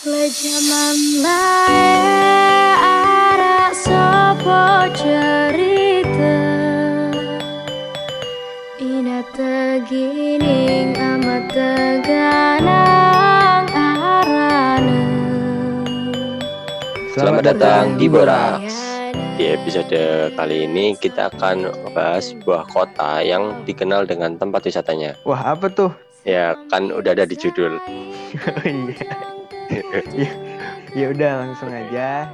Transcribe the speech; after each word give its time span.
Lejaman 0.00 1.20
lae 1.20 1.92
arak 2.80 3.76
sopo 3.76 4.88
cerita 4.96 6.40
Ina 8.80 9.20
tegining 9.36 10.96
amat 10.96 11.52
teganang 11.52 13.68
arane 13.68 15.04
Selamat 17.12 17.52
datang 17.52 18.00
di 18.00 18.08
Boraks. 18.08 18.80
Di 19.36 19.52
episode 19.52 20.32
kali 20.32 20.64
ini 20.64 20.96
kita 20.96 21.28
akan 21.28 21.76
membahas 21.84 22.32
sebuah 22.32 22.72
kota 22.72 23.20
yang 23.20 23.68
dikenal 23.68 24.08
dengan 24.08 24.40
tempat 24.40 24.64
wisatanya. 24.64 25.20
Wah 25.28 25.52
apa 25.52 25.68
tuh? 25.68 25.92
Ya 26.24 26.56
kan 26.72 26.88
udah 26.88 27.12
ada 27.12 27.28
di 27.28 27.36
judul. 27.36 27.76
Oh 28.40 28.64
iya. 28.64 29.39
Ya, 29.70 30.30
ya 30.92 31.06
udah 31.10 31.32
langsung 31.46 31.70
aja. 31.70 32.30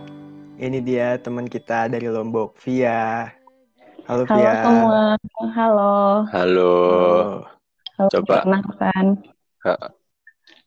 Ini 0.57 0.79
dia 0.81 1.21
teman 1.21 1.45
kita 1.45 1.85
dari 1.87 2.09
Lombok, 2.09 2.57
Via. 2.65 3.29
Halo 4.09 4.25
Halo 4.25 4.41
Via. 4.41 4.53
semua, 4.57 5.01
halo. 5.53 5.95
Halo. 6.33 6.75
Halo, 7.97 8.09
Coba. 8.09 8.41
perkenalkan. 8.41 9.05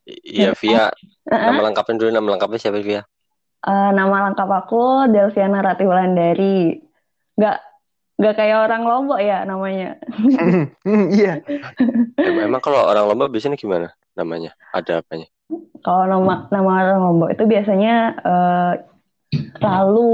Iya 0.05 0.53
Via, 0.53 0.89
Eh, 1.29 1.45
nama 1.45 1.61
lengkapnya 1.61 2.01
dulu 2.01 2.09
nama 2.09 2.27
lengkapnya 2.33 2.57
siapa 2.59 2.81
Via? 2.81 3.01
eh, 3.59 3.89
nama 3.93 4.29
lengkap 4.29 4.49
aku 4.49 5.09
Delviana 5.09 5.61
Rati 5.61 5.85
Wulandari. 5.85 6.81
Gak, 7.37 7.57
gak 8.17 8.35
kayak 8.35 8.65
orang 8.65 8.83
Lombok 8.85 9.21
ya 9.21 9.45
namanya. 9.45 9.97
Iya. 11.17 11.41
Em- 12.19 12.43
Emang 12.45 12.61
kalau 12.61 12.81
orang 12.85 13.05
Lombok 13.09 13.29
biasanya 13.29 13.57
gimana 13.57 13.93
namanya? 14.13 14.53
Ada 14.73 15.01
apanya? 15.01 15.29
Kalau 15.81 16.03
nama 16.05 16.45
nama 16.53 16.69
orang 16.85 16.99
Lombok 17.01 17.29
itu 17.33 17.43
biasanya 17.45 17.95
eh, 18.21 18.73
Lalu, 19.59 20.09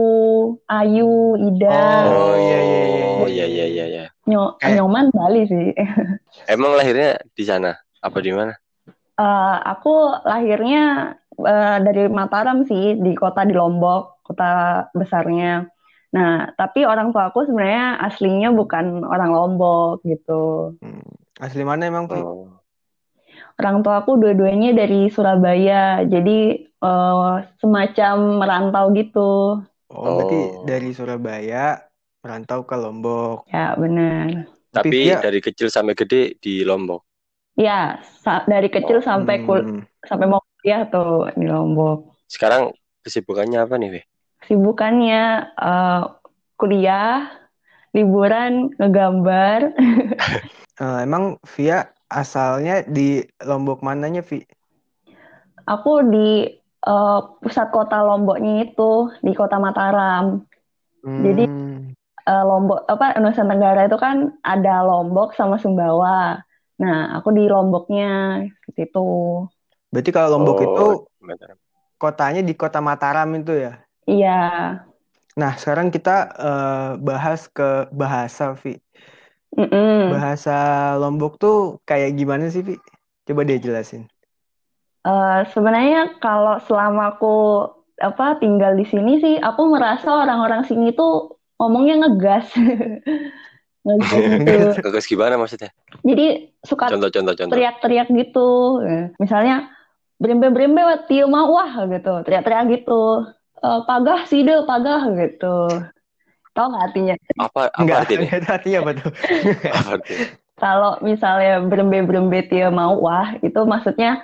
Ayu, 0.68 1.40
Ida, 1.40 1.82
Oh, 2.12 2.36
iya, 2.36 2.60
iya, 2.60 2.84
iya, 2.84 3.06
Oh 3.16 3.28
iya 3.30 3.46
iya 3.48 3.66
iya 3.70 3.86
iya. 3.88 4.06
Nyo- 4.28 4.58
Eh. 4.60 4.76
Nyoman 4.76 5.08
Bali 5.14 5.48
sih. 5.48 5.72
Emang 6.52 6.76
lahirnya 6.76 7.22
di 7.32 7.44
sana? 7.48 7.78
Apa 8.04 8.20
di 8.20 8.36
mana? 8.36 8.52
Eh, 9.16 9.58
aku 9.64 10.20
lahirnya 10.28 11.16
eh, 11.38 11.78
dari 11.80 12.12
Mataram 12.12 12.68
sih, 12.68 13.00
di 13.00 13.16
kota 13.16 13.48
di 13.48 13.56
Lombok, 13.56 14.20
kota 14.26 14.84
besarnya. 14.92 15.64
Nah, 16.12 16.52
tapi 16.56 16.84
orang 16.84 17.16
tua 17.16 17.32
aku 17.32 17.48
sebenarnya 17.48 18.02
aslinya 18.04 18.52
bukan 18.52 19.04
orang 19.04 19.32
Lombok 19.32 20.04
gitu. 20.04 20.76
Hmm, 20.84 21.08
Asli 21.40 21.64
mana 21.64 21.88
emang, 21.88 22.08
Vi? 22.12 22.20
Oh. 22.20 22.52
Orang 23.56 23.88
tua 23.88 24.04
aku 24.04 24.20
dua-duanya 24.20 24.76
dari 24.76 25.08
Surabaya, 25.08 26.04
jadi 26.04 26.40
eh, 26.68 27.34
semacam 27.64 28.16
merantau 28.44 28.86
gitu. 28.92 29.64
Oh, 29.88 30.12
berarti 30.12 30.36
Oh. 30.36 30.66
dari 30.68 30.90
Surabaya 30.92 31.80
merantau 32.20 32.68
ke 32.68 32.76
Lombok. 32.76 33.48
Ya, 33.48 33.78
benar. 33.80 34.50
Tapi 34.76 34.92
Tapi 34.92 34.98
Via- 35.08 35.22
dari 35.24 35.40
kecil 35.40 35.68
sampai 35.72 35.96
gede 35.96 36.36
di 36.42 36.68
Lombok. 36.68 37.02
Ya, 37.56 38.04
sa- 38.20 38.44
dari 38.44 38.68
kecil 38.68 39.00
sampai 39.00 39.48
kul 39.48 39.64
Hmm, 39.64 39.82
sampai 40.04 40.28
mau 40.28 40.44
kuliah 40.60 40.84
tuh 40.92 41.32
di 41.40 41.48
Lombok. 41.48 42.12
Sekarang 42.28 42.76
kesibukannya 43.08 43.64
apa 43.64 43.80
nih, 43.80 43.90
Ve? 43.96 44.02
Kesibukannya 44.44 45.24
eh, 45.56 46.02
kuliah, 46.60 47.32
liburan, 47.96 48.76
ngegambar. 48.76 49.72
eh, 50.84 50.98
emang 51.08 51.40
Via 51.56 51.88
asalnya 52.22 52.74
di 52.96 53.02
Lombok 53.50 53.80
mananya, 53.88 54.22
Vi? 54.30 54.40
Aku 55.66 55.92
di 56.14 56.46
eh, 56.86 57.20
pusat 57.42 57.68
kota 57.74 57.98
Lomboknya 58.06 58.54
itu 58.70 58.92
di 59.26 59.32
Kota 59.34 59.58
Mataram. 59.58 60.26
Jadi- 61.26 61.48
Hmm, 61.50 61.94
Eh, 62.26 62.44
Lombok 62.50 62.90
apa 62.90 63.22
Nusa 63.22 63.46
Tenggara 63.46 63.86
itu 63.86 63.98
kan 64.02 64.34
ada 64.42 64.82
Lombok 64.82 65.38
sama 65.38 65.62
Sumbawa. 65.62 66.42
Nah, 66.82 66.98
aku 67.18 67.30
di 67.38 67.46
Lomboknya 67.46 68.42
gitu. 68.74 69.00
Berarti 69.94 70.10
kalau 70.10 70.30
Lombok 70.36 70.58
Oh, 70.58 70.66
itu 70.66 70.88
Mataram. 71.22 71.58
kotanya 72.02 72.42
di 72.42 72.54
kota 72.58 72.80
Mataram 72.82 73.30
itu 73.40 73.54
ya? 73.66 73.74
Iya. 74.10 74.32
Nah, 75.36 75.54
sekarang 75.60 75.88
kita 75.96 76.16
eh, 76.40 76.90
bahas 77.08 77.42
ke 77.52 77.92
bahasa, 77.92 78.56
Vi. 78.64 78.80
Mm-mm. 79.56 80.12
Bahasa 80.12 80.56
Lombok 81.00 81.40
tuh 81.40 81.80
kayak 81.88 82.20
gimana 82.20 82.52
sih, 82.52 82.62
Vi? 82.62 82.76
Coba 83.26 83.48
deh 83.48 83.58
jelasin. 83.58 84.06
Eh, 85.06 85.40
sebenarnya 85.54 86.18
kalau 86.20 86.60
selama 86.66 87.16
aku 87.16 87.36
apa 88.02 88.36
tinggal 88.44 88.76
di 88.76 88.84
sini 88.84 89.22
sih, 89.24 89.36
aku 89.40 89.72
merasa 89.72 90.12
orang-orang 90.12 90.68
sini 90.68 90.92
tuh 90.92 91.40
ngomongnya 91.62 92.04
ngegas. 92.04 92.52
Ngegas 93.86 94.26
gitu. 94.42 94.82
Kegas 94.82 95.06
gimana 95.06 95.38
maksudnya? 95.38 95.70
Jadi 96.02 96.50
suka 96.66 96.90
Contoh-contoh 96.90 97.38
contoh. 97.38 97.54
teriak-teriak 97.54 98.10
gitu. 98.10 98.82
Misalnya 99.22 99.70
brembe-brembe 100.18 101.06
tiu 101.06 101.30
mah 101.30 101.46
wah 101.46 101.72
gitu, 101.86 102.26
teriak-teriak 102.26 102.66
gitu. 102.82 103.30
Eh, 103.62 103.82
pagah 103.86 104.26
sih 104.26 104.42
deh, 104.42 104.66
pagah 104.66 105.06
gitu. 105.14 105.86
Tahu 106.56 106.66
nggak 106.72 106.84
artinya? 106.88 107.14
Apa 107.36 107.62
apa 107.68 107.84
Enggak, 107.84 108.00
artinya? 108.08 108.28
itu 108.40 108.48
artinya 108.48 108.78
apa 108.84 108.92
tuh? 108.96 109.12
Apa 109.76 109.90
artinya? 110.00 110.28
Kalau 110.56 110.92
misalnya 111.04 111.60
brembe-brembe 111.68 112.40
tiu 112.48 112.72
mau 112.72 112.96
wah, 113.04 113.36
itu 113.44 113.60
maksudnya 113.68 114.24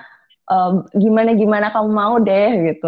gimana-gimana 0.95 1.71
kamu 1.75 1.89
mau 1.91 2.15
deh 2.23 2.49
gitu. 2.71 2.87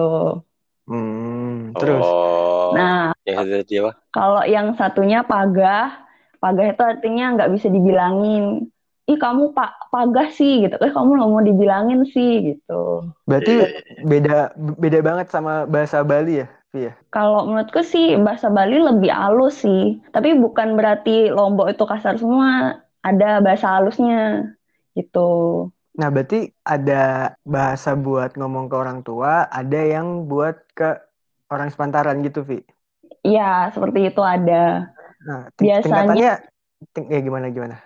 Hmm, 0.88 1.76
terus. 1.80 2.06
Oh, 2.08 2.72
Nah, 2.76 3.14
satu 3.24 3.50
tadi 3.56 3.76
apa? 3.80 3.92
kalau 4.16 4.42
yang 4.46 4.76
satunya 4.80 5.24
pagah, 5.26 5.94
pagah 6.42 6.66
itu 6.74 6.82
artinya 6.84 7.26
nggak 7.38 7.52
bisa 7.56 7.68
dibilangin. 7.72 8.70
Ih 9.04 9.20
kamu 9.20 9.52
pak 9.52 9.92
pagah 9.92 10.32
sih 10.32 10.64
gitu, 10.64 10.76
eh 10.80 10.92
kamu 10.96 11.10
nggak 11.20 11.32
mau 11.32 11.44
dibilangin 11.44 12.02
sih 12.08 12.32
gitu. 12.56 13.12
Berarti 13.28 13.52
Iya. 13.52 13.68
beda 14.04 14.38
beda 14.80 15.00
banget 15.04 15.28
sama 15.32 15.64
bahasa 15.68 16.04
Bali 16.04 16.44
ya, 16.44 16.48
Vi 16.74 16.90
ya? 16.90 16.94
Kalau 17.14 17.46
menurutku 17.46 17.86
sih 17.86 18.18
bahasa 18.18 18.50
Bali 18.50 18.82
lebih 18.82 19.14
halus 19.14 19.62
sih. 19.62 20.02
Tapi 20.10 20.34
bukan 20.34 20.74
berarti 20.74 21.30
Lombok 21.30 21.70
itu 21.70 21.86
kasar 21.86 22.18
semua. 22.18 22.82
Ada 23.06 23.40
bahasa 23.46 23.78
halusnya 23.78 24.50
gitu. 24.98 25.70
Nah, 25.94 26.10
berarti 26.10 26.50
ada 26.66 27.38
bahasa 27.46 27.94
buat 27.94 28.34
ngomong 28.34 28.66
ke 28.66 28.76
orang 28.76 29.06
tua, 29.06 29.46
ada 29.46 29.78
yang 29.78 30.26
buat 30.26 30.58
ke 30.74 30.98
orang 31.54 31.70
sepantaran 31.70 32.26
gitu, 32.26 32.42
Vi. 32.42 32.66
Iya, 33.22 33.70
seperti 33.70 34.10
itu 34.10 34.22
ada. 34.26 34.90
Nah, 35.22 35.54
Biasanya- 35.54 36.42
ting- 36.98 37.14
ya 37.14 37.22
gimana 37.22 37.54
gimana? 37.54 37.78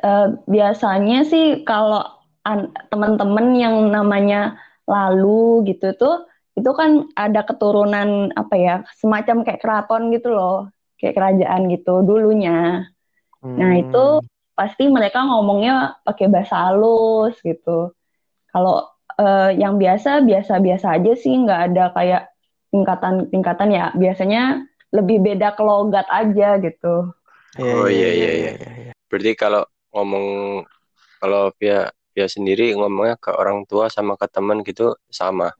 Eh, 0.00 0.26
biasanya 0.48 1.28
sih 1.28 1.60
kalau 1.68 2.00
an- 2.48 2.72
teman-teman 2.88 3.52
yang 3.52 3.92
namanya 3.92 4.56
lalu 4.88 5.66
gitu 5.68 5.92
tuh, 6.00 6.24
itu 6.56 6.70
kan 6.72 6.90
ada 7.16 7.40
keturunan 7.48 8.32
apa 8.34 8.54
ya, 8.56 8.74
semacam 9.00 9.44
kayak 9.46 9.60
keraton 9.62 10.02
gitu 10.14 10.28
loh. 10.32 10.72
Kayak 10.96 11.14
kerajaan 11.20 11.62
gitu 11.72 11.94
dulunya. 12.08 12.88
Nah, 13.56 13.72
Hmm, 13.72 13.80
itu 13.80 14.04
pasti 14.56 14.88
mereka 14.88 15.24
ngomongnya 15.28 16.00
pakai 16.04 16.26
bahasa 16.32 16.56
halus 16.68 17.36
gitu. 17.44 17.92
Kalau 18.52 18.88
eh, 19.20 19.50
yang 19.60 19.76
biasa 19.80 20.24
biasa-biasa 20.24 20.86
aja 20.96 21.12
sih, 21.16 21.34
nggak 21.44 21.60
ada 21.72 21.84
kayak 21.96 22.22
tingkatan-tingkatan 22.72 23.70
ya. 23.72 23.84
Biasanya 23.96 24.64
lebih 24.96 25.18
beda 25.24 25.52
ke 25.56 25.62
logat 25.64 26.06
aja 26.08 26.56
gitu. 26.60 27.12
Iya, 27.56 27.72
Oh, 27.76 27.88
iya, 27.88 28.08
iya, 28.08 28.08
iya, 28.12 28.30
iya, 28.40 28.50
iya, 28.56 28.70
iya. 28.80 28.92
Berarti 29.08 29.32
kalau 29.36 29.62
ngomong 29.92 30.26
kalau 31.20 31.52
via 31.60 31.88
via 32.12 32.26
sendiri 32.28 32.72
ngomongnya 32.76 33.16
ke 33.20 33.30
orang 33.32 33.64
tua 33.68 33.88
sama 33.92 34.16
ke 34.20 34.26
teman 34.28 34.60
gitu 34.64 34.96
sama. 35.12 35.52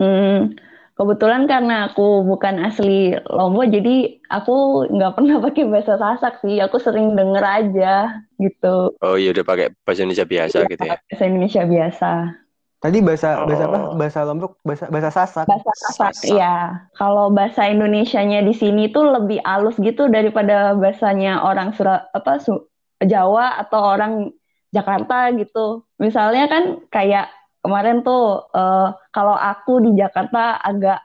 Hmm, 0.00 0.56
kebetulan 0.96 1.44
karena 1.44 1.92
aku 1.92 2.24
bukan 2.24 2.56
asli 2.64 3.12
Lombok, 3.28 3.68
jadi 3.68 4.16
aku 4.32 4.88
nggak 4.88 5.12
pernah 5.16 5.36
pakai 5.44 5.64
bahasa 5.68 6.00
Sasak 6.00 6.40
sih. 6.40 6.56
Aku 6.64 6.80
sering 6.80 7.12
denger 7.12 7.44
aja 7.44 8.24
gitu. 8.40 8.96
Oh 9.04 9.16
iya 9.20 9.36
udah 9.36 9.44
pakai 9.44 9.76
bahasa 9.84 10.00
Indonesia 10.08 10.24
biasa 10.24 10.58
gitu 10.72 10.82
ya. 10.88 10.96
Bahasa 10.96 11.24
Indonesia 11.28 11.62
biasa. 11.68 12.10
Tadi 12.80 12.98
bahasa 13.04 13.44
bahasa 13.44 13.64
apa? 13.68 13.78
Oh. 13.78 13.96
Bahasa 14.00 14.20
Lombok, 14.24 14.52
bahasa 14.64 14.84
bahasa 14.88 15.10
Sasak. 15.12 15.44
Bahasa 15.44 15.72
Sasak, 15.76 16.12
Sasak. 16.16 16.32
ya. 16.32 16.56
Kalau 16.96 17.28
bahasa 17.28 17.68
Indonesianya 17.68 18.40
di 18.40 18.56
sini 18.56 18.88
tuh 18.88 19.04
lebih 19.04 19.44
halus 19.44 19.76
gitu 19.76 20.08
daripada 20.08 20.72
bahasanya 20.72 21.44
orang 21.44 21.76
Sura 21.76 22.08
apa 22.16 22.40
Su- 22.40 22.72
Jawa 23.04 23.60
atau 23.60 23.80
orang 23.84 24.32
Jakarta 24.72 25.28
gitu. 25.36 25.84
Misalnya 26.00 26.48
kan 26.48 26.62
kayak 26.88 27.28
kemarin 27.60 28.02
tuh 28.02 28.50
eh, 28.50 28.88
kalau 29.12 29.36
aku 29.36 29.84
di 29.84 29.90
Jakarta 29.96 30.58
agak 30.60 30.98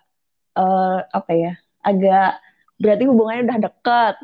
eh, 0.55 0.97
apa 1.03 1.31
ya? 1.35 1.53
Agak 1.83 2.39
berarti 2.81 3.03
hubungannya 3.07 3.43
udah 3.47 3.59
deket. 3.69 4.15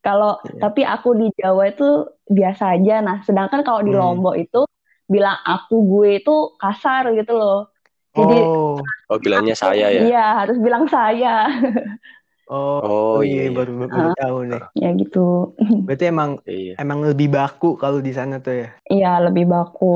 Kalau 0.00 0.40
Iya. 0.48 0.60
tapi 0.64 0.80
aku 0.80 1.08
di 1.12 1.26
Jawa 1.36 1.62
itu 1.68 1.88
biasa 2.26 2.80
aja. 2.80 3.04
Nah, 3.04 3.20
sedangkan 3.20 3.60
kalau 3.60 3.84
di 3.84 3.92
Hmm. 3.92 4.00
Lombok 4.00 4.36
itu 4.40 4.64
bilang 5.04 5.36
aku 5.44 5.76
gue 5.84 6.22
itu 6.22 6.34
kasar 6.56 7.12
gitu 7.12 7.36
loh. 7.36 7.68
Jadi 8.16 8.38
Oh, 8.40 8.80
Oh 9.10 9.18
bilangnya 9.18 9.58
saya 9.58 9.90
ya. 9.90 10.06
Iya, 10.06 10.26
harus 10.40 10.56
bilang 10.62 10.86
saya. 10.86 11.50
oh, 12.52 13.16
Oh, 13.16 13.22
iya, 13.28 13.40
iya. 13.50 13.50
baru 13.56 13.72
baru 13.94 14.08
Ah. 14.08 14.14
tahu 14.20 14.36
nih. 14.50 14.62
ya 14.82 14.88
gitu. 15.00 15.18
Berarti 15.86 16.04
emang 16.12 16.30
Iya. 16.50 16.72
emang 16.82 16.98
lebih 17.10 17.28
baku 17.36 17.68
kalau 17.82 17.98
di 18.06 18.12
sana 18.18 18.34
tuh 18.44 18.54
ya. 18.62 18.68
Iya, 18.94 19.08
lebih 19.24 19.44
baku. 19.52 19.86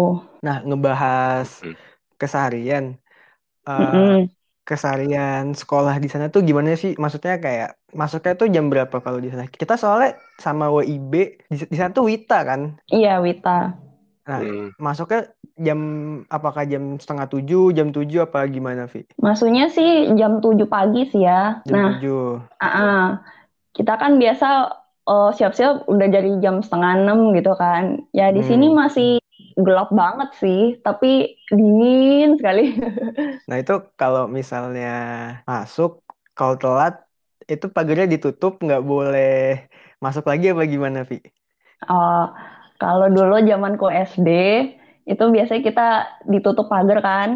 Nah, 0.47 0.57
ngebahas 0.67 1.49
Hmm. 1.63 1.75
keseharian, 2.21 2.85
eh, 3.69 3.95
Mm-mm. 3.95 4.29
keseharian 4.69 5.45
sekolah 5.61 5.95
di 6.05 6.09
sana 6.13 6.27
tuh 6.35 6.43
gimana 6.49 6.71
sih? 6.83 6.93
Maksudnya 7.03 7.35
kayak 7.45 7.69
masuknya 8.01 8.33
tuh 8.41 8.49
jam 8.57 8.67
berapa 8.73 8.97
kalau 9.07 9.19
di 9.25 9.29
sana? 9.33 9.45
Kita 9.63 9.75
soalnya 9.83 10.11
sama 10.45 10.65
WIB 10.77 11.15
di, 11.51 11.57
di 11.73 11.77
sana 11.81 11.93
tuh 11.99 12.05
Wita 12.11 12.37
kan. 12.51 12.63
Iya, 12.95 13.21
Wita. 13.25 13.51
Nah, 14.29 14.41
Hmm. 14.41 14.73
masuknya 14.87 15.19
jam 15.67 15.79
apakah 16.37 16.63
jam 16.73 16.83
setengah 17.03 17.27
tujuh, 17.33 17.63
jam 17.77 17.89
tujuh 17.95 18.21
apa 18.27 18.39
gimana, 18.51 18.83
Vi? 18.93 19.07
Masuknya 19.27 19.65
sih 19.77 20.11
jam 20.19 20.33
7 20.45 20.67
pagi 20.75 21.01
sih 21.11 21.23
ya. 21.29 21.63
Jam 21.65 21.77
Nah, 21.77 21.87
tujuh. 21.87 22.41
ah-ah. 22.65 23.01
kita 23.77 23.93
kan 24.03 24.13
biasa 24.23 24.47
eh, 25.11 25.31
siap-siap 25.39 25.73
udah 25.93 26.09
dari 26.17 26.31
jam 26.45 26.57
setengah 26.65 26.93
enam 27.03 27.19
gitu 27.39 27.53
kan. 27.63 27.85
Ya 28.19 28.31
di 28.37 28.43
sini 28.49 28.67
Hmm. 28.67 28.79
masih 28.83 29.09
gelap 29.67 29.89
banget 29.95 30.31
sih, 30.43 30.61
tapi 30.87 31.09
dingin 31.53 32.39
sekali. 32.41 32.63
Nah, 33.49 33.57
itu 33.63 33.73
kalau 34.01 34.23
misalnya 34.39 34.87
masuk, 35.51 35.91
kalau 36.37 36.55
telat, 36.63 36.93
itu 37.53 37.67
pagarnya 37.75 38.07
ditutup, 38.15 38.53
nggak 38.65 38.81
boleh 38.91 39.25
masuk 40.05 40.25
lagi 40.31 40.45
apa 40.53 40.63
gimana, 40.75 40.99
Vi? 41.11 41.15
Eh, 41.95 42.25
kalau 42.81 43.07
dulu 43.17 43.35
zamanku 43.49 43.87
SD, 43.93 44.29
itu 45.05 45.25
biasanya 45.29 45.63
kita 45.65 45.89
ditutup 46.29 46.69
pagar 46.69 47.01
kan. 47.05 47.31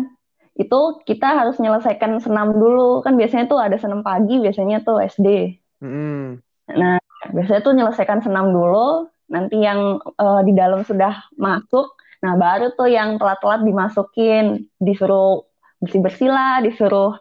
Itu 0.59 1.05
kita 1.06 1.38
harus 1.38 1.56
menyelesaikan 1.61 2.19
senam 2.19 2.56
dulu. 2.56 3.05
Kan 3.05 3.15
biasanya 3.15 3.47
tuh 3.47 3.61
ada 3.62 3.76
senam 3.79 4.03
pagi, 4.03 4.43
biasanya 4.43 4.82
tuh 4.82 4.99
SD. 5.05 5.55
Mm-mm. 5.85 6.43
Nah, 6.75 6.99
biasanya 7.31 7.61
tuh 7.62 7.73
menyelesaikan 7.76 8.20
senam 8.25 8.50
dulu, 8.50 9.09
nanti 9.31 9.61
yang 9.61 10.00
eh, 10.00 10.41
di 10.44 10.53
dalam 10.56 10.82
sudah 10.85 11.29
masuk, 11.37 11.97
nah 12.25 12.35
baru 12.35 12.75
tuh 12.75 12.88
yang 12.91 13.17
telat-telat 13.17 13.62
dimasukin, 13.65 14.69
disuruh 14.81 15.47
bersih-bersih 15.81 16.29
lah, 16.29 16.61
disuruh 16.65 17.17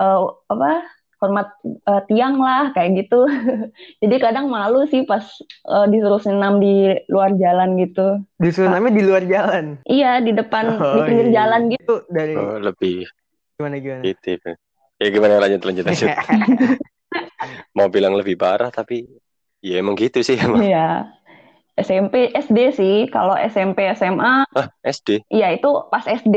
eh, 0.00 0.20
apa 0.52 0.86
hormat 1.16 1.48
eh, 1.64 2.02
tiang 2.06 2.36
lah, 2.36 2.70
kayak 2.72 3.04
gitu. 3.04 3.24
Jadi 4.04 4.14
kadang 4.20 4.48
malu 4.48 4.84
sih 4.86 5.04
pas 5.04 5.24
eh, 5.66 5.86
disuruh 5.88 6.20
senam 6.20 6.58
di 6.58 6.92
luar 7.08 7.32
jalan 7.34 7.76
gitu. 7.80 8.20
Disuruh 8.36 8.68
namanya 8.68 8.94
di 8.98 9.04
luar 9.04 9.22
jalan. 9.24 9.64
Iya, 9.84 10.20
di 10.20 10.32
depan, 10.32 10.64
di 10.76 11.00
Oh, 11.00 11.04
pinggir 11.04 11.28
iya. 11.30 11.34
jalan 11.42 11.60
gitu. 11.72 11.82
Itu 11.82 11.96
dari 12.08 12.34
Oh, 12.34 12.58
lebih 12.58 13.08
gimana 13.56 13.76
gimana? 13.78 14.02
gitu. 14.04 14.50
Ya 14.96 15.06
gimana 15.08 15.34
lanjut 15.38 15.60
lanjut 15.60 15.84
lanjut. 15.84 16.08
Mau 17.76 17.88
bilang 17.88 18.16
lebih 18.16 18.36
parah 18.36 18.72
tapi 18.72 19.04
ya 19.60 19.80
emang 19.80 19.96
gitu 19.96 20.20
sih 20.20 20.36
emang. 20.36 20.64
Iya. 20.64 21.12
SMP, 21.76 22.32
SD 22.32 22.72
sih. 22.72 22.96
Kalau 23.12 23.36
SMP, 23.36 23.84
SMA, 23.92 24.48
Ah, 24.48 24.68
SD. 24.80 25.20
iya 25.28 25.52
itu 25.52 25.68
pas 25.92 26.04
SD. 26.08 26.36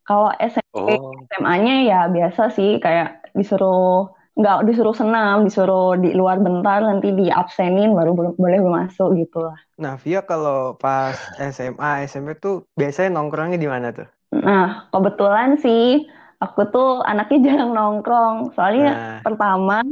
Kalau 0.00 0.32
SMP, 0.34 0.64
Oh, 0.72 1.12
SMA-nya 1.28 1.74
ya 1.84 2.00
biasa 2.08 2.48
sih 2.50 2.80
kayak 2.80 3.19
disuruh 3.36 4.10
nggak 4.40 4.58
disuruh 4.64 4.96
senam, 4.96 5.44
disuruh 5.44 5.98
di 6.00 6.16
luar 6.16 6.40
bentar 6.40 6.80
nanti 6.80 7.12
diabsenin 7.12 7.92
baru 7.92 8.16
boleh 8.16 8.32
boleh 8.38 8.58
masuk 8.62 9.12
gitu 9.18 9.44
lah. 9.44 9.58
Nah, 9.76 10.00
Via 10.00 10.24
kalau 10.24 10.78
pas 10.80 11.16
SMA, 11.36 12.08
SMP 12.08 12.38
tuh 12.40 12.64
biasanya 12.78 13.20
nongkrongnya 13.20 13.58
di 13.60 13.68
mana 13.68 13.92
tuh? 13.92 14.08
Nah, 14.32 14.88
kebetulan 14.94 15.58
sih 15.60 16.06
aku 16.40 16.72
tuh 16.72 17.04
anaknya 17.04 17.38
jarang 17.52 17.72
nongkrong. 17.76 18.56
Soalnya 18.56 18.96
Nah, 18.96 19.18
pertama 19.20 19.84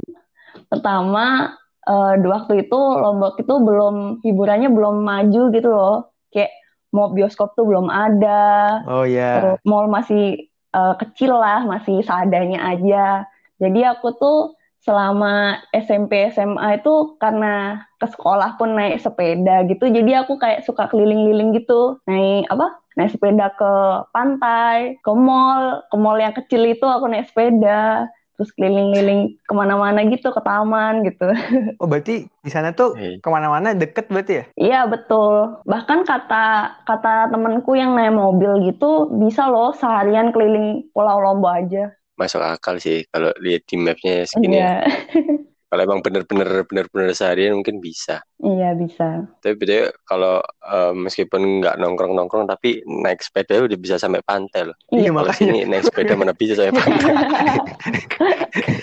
pertama 0.72 1.52
eh, 1.84 2.12
di 2.22 2.26
waktu 2.28 2.52
itu 2.66 2.78
Lombok 2.78 3.36
itu 3.42 3.54
belum 3.60 4.24
hiburannya 4.24 4.72
belum 4.72 5.04
maju 5.04 5.42
gitu 5.52 5.68
loh. 5.68 6.14
Kayak 6.32 6.52
mau 6.88 7.12
bioskop 7.12 7.52
tuh 7.52 7.68
belum 7.68 7.92
ada. 7.92 8.80
oh 8.88 9.04
ya. 9.04 9.40
Terus 9.44 9.58
mall 9.68 9.92
masih 9.92 10.47
eh, 10.76 10.94
kecil 11.00 11.32
lah, 11.36 11.64
masih 11.64 12.02
seadanya 12.04 12.60
aja. 12.76 13.24
Jadi 13.58 13.80
aku 13.84 14.14
tuh 14.16 14.58
selama 14.82 15.58
SMP 15.74 16.30
SMA 16.30 16.80
itu 16.80 17.18
karena 17.18 17.82
ke 17.98 18.06
sekolah 18.06 18.56
pun 18.56 18.78
naik 18.78 19.02
sepeda 19.02 19.66
gitu. 19.66 19.90
Jadi 19.90 20.14
aku 20.14 20.38
kayak 20.38 20.62
suka 20.64 20.86
keliling-keliling 20.88 21.50
gitu. 21.58 21.98
Naik 22.06 22.46
apa? 22.48 22.78
Naik 22.94 23.14
sepeda 23.14 23.50
ke 23.58 23.72
pantai, 24.14 24.98
ke 25.02 25.12
mall, 25.12 25.82
ke 25.90 25.96
mall 25.98 26.18
yang 26.18 26.34
kecil 26.34 26.62
itu 26.66 26.86
aku 26.86 27.10
naik 27.10 27.26
sepeda. 27.30 28.06
Terus 28.38 28.54
keliling-keliling 28.54 29.34
ke 29.42 29.52
mana-mana 29.52 29.98
gitu, 30.06 30.30
ke 30.30 30.38
taman 30.40 31.02
gitu. 31.02 31.26
Oh, 31.82 31.90
berarti 31.90 32.30
di 32.38 32.50
sana 32.50 32.70
tuh 32.70 32.94
Iya. 32.94 33.18
ke 33.18 33.28
mana-mana 33.28 33.74
deket 33.74 34.06
berarti 34.06 34.32
ya? 34.38 34.44
Iya 34.54 34.80
betul. 34.86 35.58
Bahkan 35.66 36.06
kata 36.06 36.46
kata 36.86 37.34
temenku 37.34 37.74
yang 37.74 37.98
naik 37.98 38.14
mobil 38.14 38.62
gitu 38.62 39.10
bisa 39.18 39.50
loh 39.50 39.74
seharian 39.74 40.30
keliling 40.30 40.86
Pulau 40.94 41.18
Lombok 41.18 41.50
aja. 41.52 41.90
masuk 42.14 42.42
akal 42.42 42.82
sih 42.82 43.06
kalau 43.14 43.30
lihat 43.38 43.62
di 43.66 43.78
mapnya 43.78 44.26
segini 44.26 44.58
ya. 44.58 44.58
Iya, 44.58 44.74
Kalau 45.68 45.82
emang 45.86 46.00
bener-bener 46.04 46.48
bener-bener 46.68 47.10
seharian 47.16 47.54
mungkin 47.60 47.78
bisa. 47.86 48.24
iya 48.48 48.68
bisa. 48.80 49.04
Tapi 49.38 49.54
beda 49.54 49.76
kalau 50.02 50.42
eh, 50.66 50.92
meskipun 51.04 51.62
nggak 51.62 51.74
nongkrong-nongkrong 51.78 52.50
tapi 52.50 52.82
naik 52.82 53.22
sepeda 53.22 53.62
udah 53.62 53.78
bisa 53.78 53.96
sampai 54.02 54.18
pantai 54.26 54.66
loh. 54.66 54.76
Iya, 54.92 55.00
Iya, 55.00 55.10
Kalau 55.14 55.30
makanya. 55.30 55.38
sini 55.38 55.62
naik 55.70 55.86
sepeda 55.86 56.18
mana 56.18 56.34
bisa 56.34 56.58
sampai 56.58 56.74
pantai. 56.74 57.14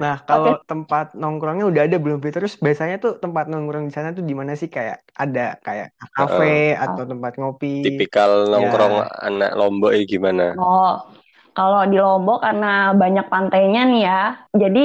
Nah, 0.00 0.14
kalau 0.28 0.52
tempat 0.68 1.04
nongkrongnya 1.20 1.64
udah 1.70 1.82
ada 1.86 1.96
belum? 2.02 2.18
Terus 2.36 2.52
biasanya 2.64 2.94
tuh 3.04 3.12
tempat 3.22 3.44
nongkrong 3.50 3.84
di 3.88 3.92
sana 3.96 4.08
tuh 4.16 4.24
di 4.30 4.34
mana 4.40 4.52
sih? 4.60 4.68
Kayak 4.76 4.96
ada 5.22 5.40
kayak 5.66 5.86
kafe 6.16 6.44
atau 6.84 7.02
tempat 7.10 7.32
ngopi. 7.40 7.66
Tipikal 7.84 8.30
nongkrong 8.52 8.94
Ya. 8.94 9.06
anak 9.28 9.50
Lombok 9.58 9.92
ya 9.96 10.02
gimana? 10.12 10.46
Oh, 10.56 11.21
kalau 11.56 11.80
di 11.90 11.96
Lombok 12.04 12.38
karena 12.46 12.66
banyak 13.02 13.26
pantainya 13.32 13.80
nih 13.90 14.00
ya, 14.08 14.14
jadi 14.62 14.80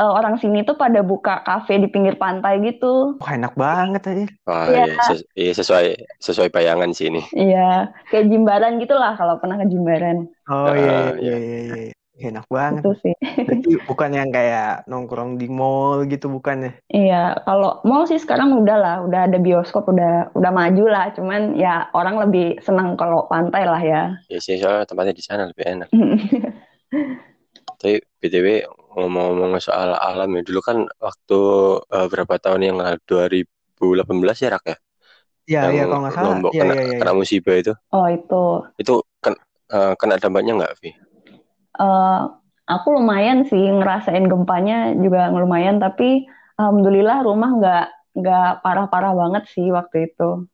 eh, 0.00 0.10
orang 0.18 0.34
sini 0.42 0.58
tuh 0.68 0.76
pada 0.82 1.00
buka 1.10 1.32
kafe 1.46 1.72
di 1.82 1.88
pinggir 1.94 2.14
pantai 2.22 2.52
gitu. 2.66 2.86
Wah, 3.20 3.30
enak 3.38 3.52
banget 3.62 4.02
aja. 4.10 4.24
Wah, 4.48 4.66
Iya. 4.68 4.78
iya, 4.78 4.90
ses- 5.06 5.26
iya, 5.40 5.52
sesuai 5.60 5.84
sesuai 6.26 6.48
bayangan 6.56 6.90
sih 6.96 7.06
ini. 7.10 7.20
Iya, 7.40 7.58
kayak 8.08 8.24
Jimbaran 8.30 8.72
gitulah 8.82 9.10
kalau 9.18 9.34
pernah 9.40 9.56
ke 9.60 9.66
Jimbaran. 9.72 10.16
Oh 10.50 10.72
Ah, 10.76 10.76
iya, 10.80 10.92
iya, 11.22 11.34
iya. 11.36 11.36
iya, 11.44 11.56
iya. 11.86 11.92
Enak 12.22 12.46
banget. 12.46 12.82
Itu 12.86 12.92
sih. 13.02 13.14
Berarti 13.18 13.70
bukan 13.82 14.10
yang 14.14 14.30
kayak 14.30 14.86
nongkrong 14.86 15.34
di 15.40 15.50
mall 15.50 16.06
gitu, 16.06 16.30
bukan 16.30 16.56
ya? 16.66 16.72
Iya, 16.94 17.22
kalau 17.42 17.82
mall 17.82 18.06
sih 18.06 18.22
sekarang 18.22 18.54
udah 18.54 18.76
lah, 18.78 18.96
udah 19.02 19.20
ada 19.26 19.38
bioskop, 19.42 19.90
udah 19.90 20.30
udah 20.38 20.50
maju 20.54 20.84
lah. 20.86 21.10
Cuman 21.18 21.58
ya 21.58 21.90
orang 21.92 22.22
lebih 22.22 22.62
senang 22.62 22.94
kalau 22.94 23.26
pantai 23.26 23.66
lah 23.66 23.82
ya. 23.82 24.02
Ya 24.30 24.38
sih 24.38 24.56
soalnya 24.62 24.86
tempatnya 24.86 25.14
di 25.16 25.24
sana 25.24 25.50
lebih 25.50 25.64
enak. 25.66 25.88
Tapi 27.82 27.98
BTW 28.22 28.46
ngomong-ngomong 28.94 29.58
soal 29.58 29.98
alam 29.98 30.30
ya 30.38 30.42
dulu 30.46 30.60
kan 30.62 30.86
waktu 31.02 31.40
eh, 31.90 32.06
berapa 32.06 32.34
tahun 32.38 32.60
yang 32.70 32.76
lalu 32.78 32.98
2018 33.08 34.38
ya 34.38 34.54
Rak 34.54 34.64
ya? 34.70 34.76
Iya, 35.50 35.60
yang 35.66 35.72
iya, 35.74 35.84
kalau 35.90 36.00
nggak 36.06 36.14
salah. 36.14 36.26
Lombok 36.30 36.52
Iya, 36.54 36.62
kena, 36.62 36.74
iya, 36.74 36.82
iya. 36.86 36.98
kena 37.02 37.12
musibah 37.18 37.56
itu. 37.58 37.72
Oh 37.90 38.06
itu, 38.06 38.42
Itu 38.78 38.94
kan 39.18 39.34
eh, 39.74 39.92
kena 39.98 40.14
dampaknya 40.22 40.52
nggak, 40.62 40.72
Vi? 40.78 40.90
Eh, 41.80 42.20
aku 42.72 42.86
lumayan 42.96 43.44
sih 43.50 43.62
ngerasain 43.78 44.24
gempanya 44.32 44.92
juga 44.96 45.28
lumayan, 45.32 45.76
tapi 45.82 46.26
alhamdulillah 46.58 47.24
rumah 47.28 47.50
nggak 47.58 47.84
nggak 48.18 48.46
parah-parah 48.64 49.12
banget 49.16 49.42
sih 49.54 49.66
waktu 49.72 50.12
itu. 50.12 50.46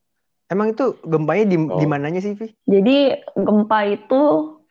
Emang 0.49 0.73
itu 0.73 0.97
gempanya 1.05 1.45
di, 1.53 1.57
Oh. 1.69 1.81
di 1.81 1.87
mananya 1.89 2.21
sih, 2.25 2.33
Vi? 2.41 2.47
Jadi 2.69 2.97
gempa 3.37 3.79
itu 3.89 4.23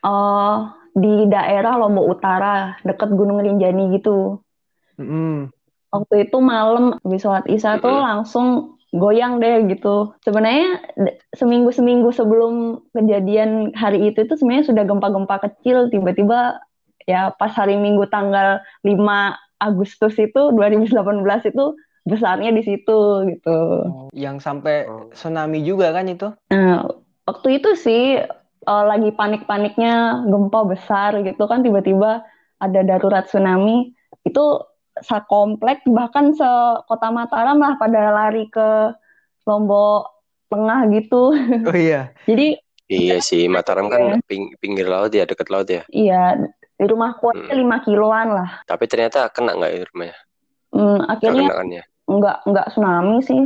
eh, 0.05 0.55
di 0.97 1.13
daerah 1.29 1.73
Lombok 1.77 2.05
Utara, 2.17 2.77
dekat 2.87 3.09
Gunung 3.13 3.39
Rinjani 3.45 3.83
gitu. 3.97 4.41
Mm-mm. 4.99 5.51
Waktu 5.93 6.27
itu 6.27 6.37
malam 6.43 6.83
habis 6.99 7.19
sholat 7.23 7.45
isya 7.47 7.79
tuh 7.79 7.95
Mm-mm. 7.95 8.03
langsung 8.07 8.76
goyang 8.95 9.39
deh 9.39 9.67
gitu. 9.67 10.15
Sebenarnya 10.23 10.69
de- 10.95 11.17
seminggu-seminggu 11.35 12.09
sebelum 12.11 12.53
kejadian 12.91 13.75
hari 13.75 14.11
itu 14.11 14.23
itu 14.23 14.33
sebenarnya 14.35 14.71
sudah 14.71 14.83
gempa-gempa 14.83 15.35
kecil. 15.43 15.91
Tiba-tiba 15.91 16.61
ya 17.03 17.31
pas 17.35 17.51
hari 17.51 17.75
Minggu 17.75 18.07
tanggal 18.07 18.63
5 18.83 19.35
Agustus 19.57 20.15
itu 20.15 20.41
2018 20.53 20.93
itu 21.45 21.73
besarnya 22.07 22.53
di 22.53 22.63
situ 22.63 22.99
gitu. 23.27 23.59
Yang 24.15 24.37
sampai 24.39 24.87
Oh. 24.87 25.11
tsunami 25.11 25.59
juga 25.61 25.91
kan 25.91 26.07
itu? 26.07 26.31
Nah, 26.47 26.87
waktu 27.27 27.59
itu 27.59 27.75
sih 27.75 28.03
eh, 28.63 28.83
lagi 28.83 29.11
panik-paniknya 29.11 30.23
gempa 30.25 30.63
besar 30.63 31.19
gitu 31.23 31.43
kan 31.47 31.59
tiba-tiba 31.59 32.23
ada 32.57 32.79
darurat 32.81 33.27
tsunami. 33.27 33.91
Itu 34.23 34.63
sekomplek 35.01 35.81
bahkan 35.87 36.33
sekota 36.33 37.09
Mataram 37.09 37.57
lah 37.57 37.75
pada 37.75 38.09
lari 38.09 38.47
ke 38.47 38.93
Lombok 39.43 40.13
Tengah 40.47 40.87
gitu. 40.95 41.35
Oh 41.67 41.75
iya. 41.75 42.15
Jadi 42.29 42.55
Iya 42.87 43.19
sih, 43.19 43.51
Mataram 43.51 43.91
kan 43.91 43.99
Iya. 43.99 44.15
ping- 44.23 44.55
pinggir 44.63 44.87
laut 44.87 45.11
ya, 45.11 45.27
dekat 45.27 45.51
laut 45.51 45.67
ya. 45.67 45.83
Iya, 45.91 46.39
di 46.79 46.85
rumahku 46.87 47.35
aja 47.35 47.51
Hmm. 47.51 47.59
5 47.67 47.83
kiloan 47.83 48.31
lah. 48.31 48.63
Tapi 48.63 48.87
ternyata 48.87 49.27
kena 49.27 49.59
nggak 49.59 49.71
ya 49.75 49.83
rumahnya? 49.91 50.17
Hmm, 50.71 50.99
akhirnya 51.03 51.51
kena 51.51 51.59
kan 51.59 51.67
ya? 51.67 51.83
nggak 52.07 52.37
nggak 52.47 52.67
tsunami 52.71 53.17
sih. 53.27 53.41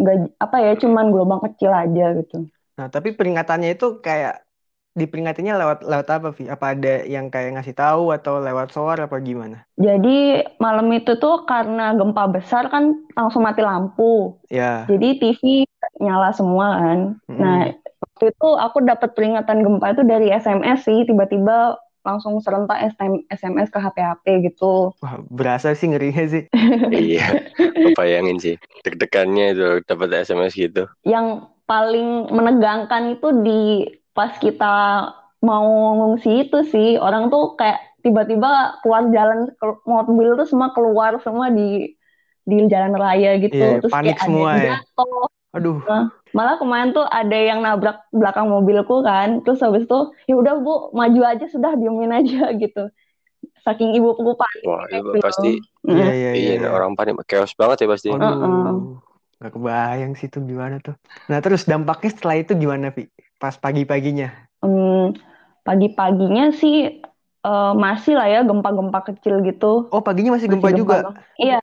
Nggak 0.00 0.16
apa 0.40 0.56
ya, 0.64 0.72
cuman 0.80 1.12
gelombang 1.12 1.44
kecil 1.44 1.76
aja 1.76 2.06
gitu. 2.16 2.48
Nah, 2.80 2.88
tapi 2.88 3.12
peringatannya 3.12 3.76
itu 3.76 4.00
kayak 4.00 4.45
diperingatinnya 4.96 5.60
lewat 5.60 5.84
lewat 5.84 6.08
apa, 6.08 6.28
Vi? 6.32 6.48
Apa 6.48 6.72
ada 6.72 7.04
yang 7.04 7.28
kayak 7.28 7.60
ngasih 7.60 7.76
tahu 7.76 8.10
atau 8.16 8.40
lewat 8.40 8.72
soar 8.72 8.96
apa 8.98 9.20
gimana? 9.20 9.68
Jadi 9.76 10.40
malam 10.56 10.88
itu 10.96 11.20
tuh 11.20 11.44
karena 11.44 11.92
gempa 11.92 12.24
besar 12.32 12.72
kan 12.72 12.96
langsung 13.12 13.44
mati 13.44 13.60
lampu. 13.60 14.34
Ya. 14.48 14.88
Jadi 14.88 15.20
TV 15.20 15.68
nyala 16.00 16.32
semua 16.32 16.80
kan. 16.80 16.98
Mm-mm. 17.28 17.36
Nah, 17.38 17.76
waktu 17.76 18.32
itu 18.32 18.48
aku 18.56 18.78
dapat 18.82 19.12
peringatan 19.12 19.60
gempa 19.60 19.92
itu 19.92 20.02
dari 20.08 20.32
SMS 20.32 20.88
sih, 20.88 21.04
tiba-tiba 21.04 21.76
langsung 22.06 22.38
serentak 22.38 22.78
SM 22.96 23.26
SMS 23.28 23.68
ke 23.68 23.82
HP-HP 23.82 24.24
gitu. 24.48 24.94
Wah, 25.02 25.18
berasa 25.26 25.74
sih 25.74 25.90
ngerinya 25.90 26.24
sih. 26.30 26.46
iya, 26.94 27.50
bayangin 27.98 28.38
sih. 28.38 28.54
Deg-degannya 28.86 29.58
itu 29.58 29.68
dapat 29.84 30.14
SMS 30.22 30.54
gitu. 30.54 30.86
Yang 31.02 31.50
paling 31.66 32.30
menegangkan 32.30 33.18
itu 33.18 33.28
di 33.42 33.62
pas 34.16 34.32
kita 34.44 34.64
mau 35.48 35.66
ngungsi 35.98 36.28
itu 36.48 36.56
sih, 36.72 36.88
orang 37.06 37.22
tuh 37.32 37.42
kayak 37.58 37.78
tiba-tiba 38.04 38.48
keluar 38.82 39.02
jalan 39.16 39.38
ke- 39.60 39.80
mobil 39.92 40.28
tuh 40.40 40.46
semua 40.52 40.68
keluar 40.76 41.12
semua 41.26 41.46
di 41.58 41.62
di 42.50 42.54
jalan 42.72 42.92
raya 43.04 43.28
gitu. 43.44 43.54
Iya, 43.56 43.66
Terus 43.82 43.94
panik 43.94 44.14
kayak 44.14 44.18
ada 44.24 44.32
semua 44.32 44.50
yang 44.50 44.58
ya. 44.58 44.68
jatuh. 44.68 45.26
Aduh, 45.56 45.76
Malah 46.36 46.56
kemarin 46.60 46.88
tuh 46.92 47.04
ada 47.08 47.36
yang 47.48 47.58
nabrak 47.64 47.96
belakang 48.12 48.46
mobilku 48.52 49.00
kan, 49.08 49.40
terus 49.44 49.58
habis 49.64 49.88
itu 49.88 49.98
ya 50.28 50.34
udah 50.36 50.54
bu 50.60 50.72
maju 50.92 51.20
aja 51.32 51.44
sudah 51.48 51.72
diemin 51.80 52.12
aja 52.12 52.52
gitu. 52.62 52.80
Saking 53.64 53.90
ibuku 53.98 54.32
panik 54.40 54.62
Wah, 54.68 54.84
kayak 54.90 55.02
itu 55.02 55.10
gitu. 55.16 55.18
pasti 55.24 55.48
iya 55.86 56.06
Mm. 56.06 56.10
iya 56.18 56.30
iya. 56.40 56.50
iya, 56.50 56.52
iya. 56.60 56.68
orang 56.76 56.92
panik 56.98 57.14
chaos 57.30 57.52
banget 57.60 57.76
ya 57.82 57.88
pasti. 57.92 58.08
Aduh, 58.14 58.26
Heeh. 58.36 58.68
nggak 59.38 59.52
kebayang 59.54 60.12
sih 60.18 60.26
itu 60.30 60.38
gimana 60.50 60.76
tuh. 60.86 60.94
Nah, 61.30 61.38
terus 61.44 61.62
dampaknya 61.70 62.10
setelah 62.14 62.36
itu 62.42 62.52
gimana, 62.62 62.86
Vi? 62.96 63.02
Pas 63.36 63.54
pagi-paginya? 63.60 64.48
Hmm, 64.64 65.12
pagi-paginya 65.62 66.50
sih 66.56 67.04
eh, 67.46 67.72
masih 67.76 68.14
lah 68.16 68.26
ya 68.32 68.40
gempa-gempa 68.42 69.00
kecil 69.12 69.44
gitu. 69.44 69.92
Oh, 69.92 70.00
paginya 70.00 70.34
masih 70.34 70.48
Masih 70.48 70.58
gempa 70.58 70.68
juga. 70.72 70.96
gempa. 71.04 71.12
Iya. 71.36 71.58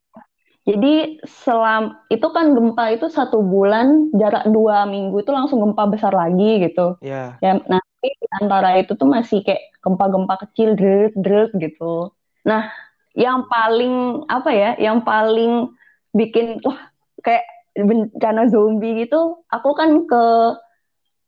Jadi 0.64 1.20
selam 1.28 2.00
itu 2.08 2.24
kan 2.32 2.56
gempa 2.56 2.96
itu 2.96 3.12
satu 3.12 3.44
bulan 3.44 4.16
jarak 4.16 4.48
dua 4.48 4.88
minggu 4.88 5.20
itu 5.20 5.32
langsung 5.36 5.60
gempa 5.60 5.92
besar 5.92 6.16
lagi 6.16 6.64
gitu. 6.64 6.96
Ya. 7.04 7.36
Ya, 7.44 7.60
nanti 7.68 8.10
antara 8.40 8.80
itu 8.80 8.96
tuh 8.96 9.10
masih 9.12 9.44
kayak 9.44 9.60
gempa-gempa 9.84 10.40
kecil, 10.48 10.80
dret 11.20 11.52
gitu. 11.60 12.16
Nah, 12.48 12.72
yang 13.12 13.44
paling 13.52 14.24
apa 14.32 14.50
ya, 14.56 14.72
yang 14.80 15.04
paling 15.04 15.76
bikin 16.16 16.64
wah 16.64 16.80
kayak 17.20 17.44
bencana 17.76 18.48
zombie 18.48 19.04
gitu, 19.04 19.44
aku 19.52 19.70
kan 19.76 20.08
ke 20.08 20.24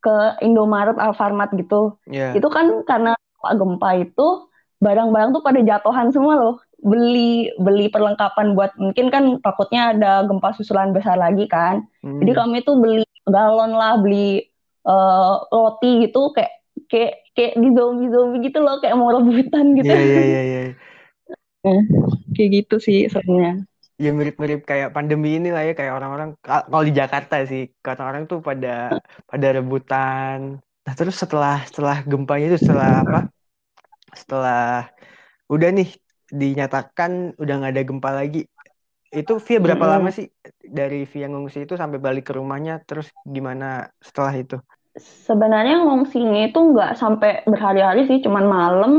ke 0.05 0.17
Indomaret, 0.45 0.93
Alfamart 1.01 1.49
gitu. 1.57 1.97
Ya. 2.05 2.37
Itu 2.37 2.45
kan 2.53 2.85
karena 2.85 3.17
gempa 3.41 3.97
itu 3.97 4.45
barang-barang 4.77 5.33
tuh 5.33 5.41
pada 5.41 5.59
jatuhan 5.65 6.13
semua 6.13 6.37
loh. 6.37 6.55
Beli 6.85 7.49
beli 7.57 7.89
perlengkapan 7.89 8.53
buat 8.53 8.77
mungkin 8.77 9.09
kan 9.09 9.41
takutnya 9.41 9.97
ada 9.97 10.21
gempa 10.29 10.53
susulan 10.53 10.93
besar 10.93 11.17
lagi 11.17 11.49
kan. 11.49 11.81
Hmm. 12.05 12.21
Jadi 12.21 12.31
kami 12.37 12.57
tuh 12.61 12.77
beli 12.77 13.01
galon 13.25 13.73
lah, 13.73 13.97
beli 13.97 14.45
eh, 14.85 15.33
roti 15.49 16.05
gitu 16.05 16.29
kayak 16.37 16.53
kayak 16.85 17.25
kayak 17.33 17.57
di 17.57 17.69
zombie 17.73 18.13
zombie 18.13 18.45
gitu 18.45 18.61
loh, 18.61 18.77
kayak 18.77 18.93
mau 18.93 19.09
rebutan 19.09 19.73
gitu. 19.73 19.89
Iya 19.89 20.01
iya 20.05 20.21
iya 20.21 20.41
iya. 20.45 20.63
Kayak 22.37 22.49
gitu 22.61 22.75
sih 22.77 23.09
sebenarnya. 23.09 23.65
Ya 24.03 24.09
mirip-mirip 24.17 24.59
kayak 24.69 24.89
pandemi 24.95 25.27
ini 25.39 25.47
lah 25.55 25.63
ya 25.67 25.71
kayak 25.79 25.93
orang-orang 25.97 26.29
ka- 26.45 26.67
kalau 26.71 26.83
di 26.89 26.93
Jakarta 26.99 27.35
sih 27.51 27.61
kata 27.85 28.01
orang 28.09 28.23
tuh 28.31 28.39
pada 28.47 28.67
pada 29.29 29.47
rebutan. 29.57 30.39
Nah 30.85 30.93
terus 30.99 31.15
setelah 31.23 31.53
setelah 31.69 31.95
gempanya 32.11 32.45
itu 32.51 32.57
setelah 32.63 32.89
apa? 33.03 33.17
Setelah 34.21 34.89
udah 35.53 35.69
nih 35.77 35.89
dinyatakan 36.41 37.11
udah 37.41 37.53
nggak 37.59 37.71
ada 37.73 37.83
gempa 37.89 38.09
lagi. 38.19 38.39
Itu 39.19 39.33
Via 39.45 39.59
berapa 39.65 39.85
lama 39.93 40.09
sih 40.17 40.27
dari 40.79 40.97
Via 41.11 41.25
ngungsi 41.31 41.59
itu 41.65 41.75
sampai 41.81 41.99
balik 42.05 42.23
ke 42.29 42.33
rumahnya? 42.39 42.73
Terus 42.87 43.07
gimana 43.35 43.65
setelah 44.07 44.33
itu? 44.43 44.55
Sebenarnya 45.27 45.75
ngungsinya 45.83 46.37
itu 46.47 46.57
nggak 46.71 46.91
sampai 47.01 47.29
berhari-hari 47.51 47.99
sih, 48.09 48.17
cuman 48.25 48.45
malam. 48.57 48.93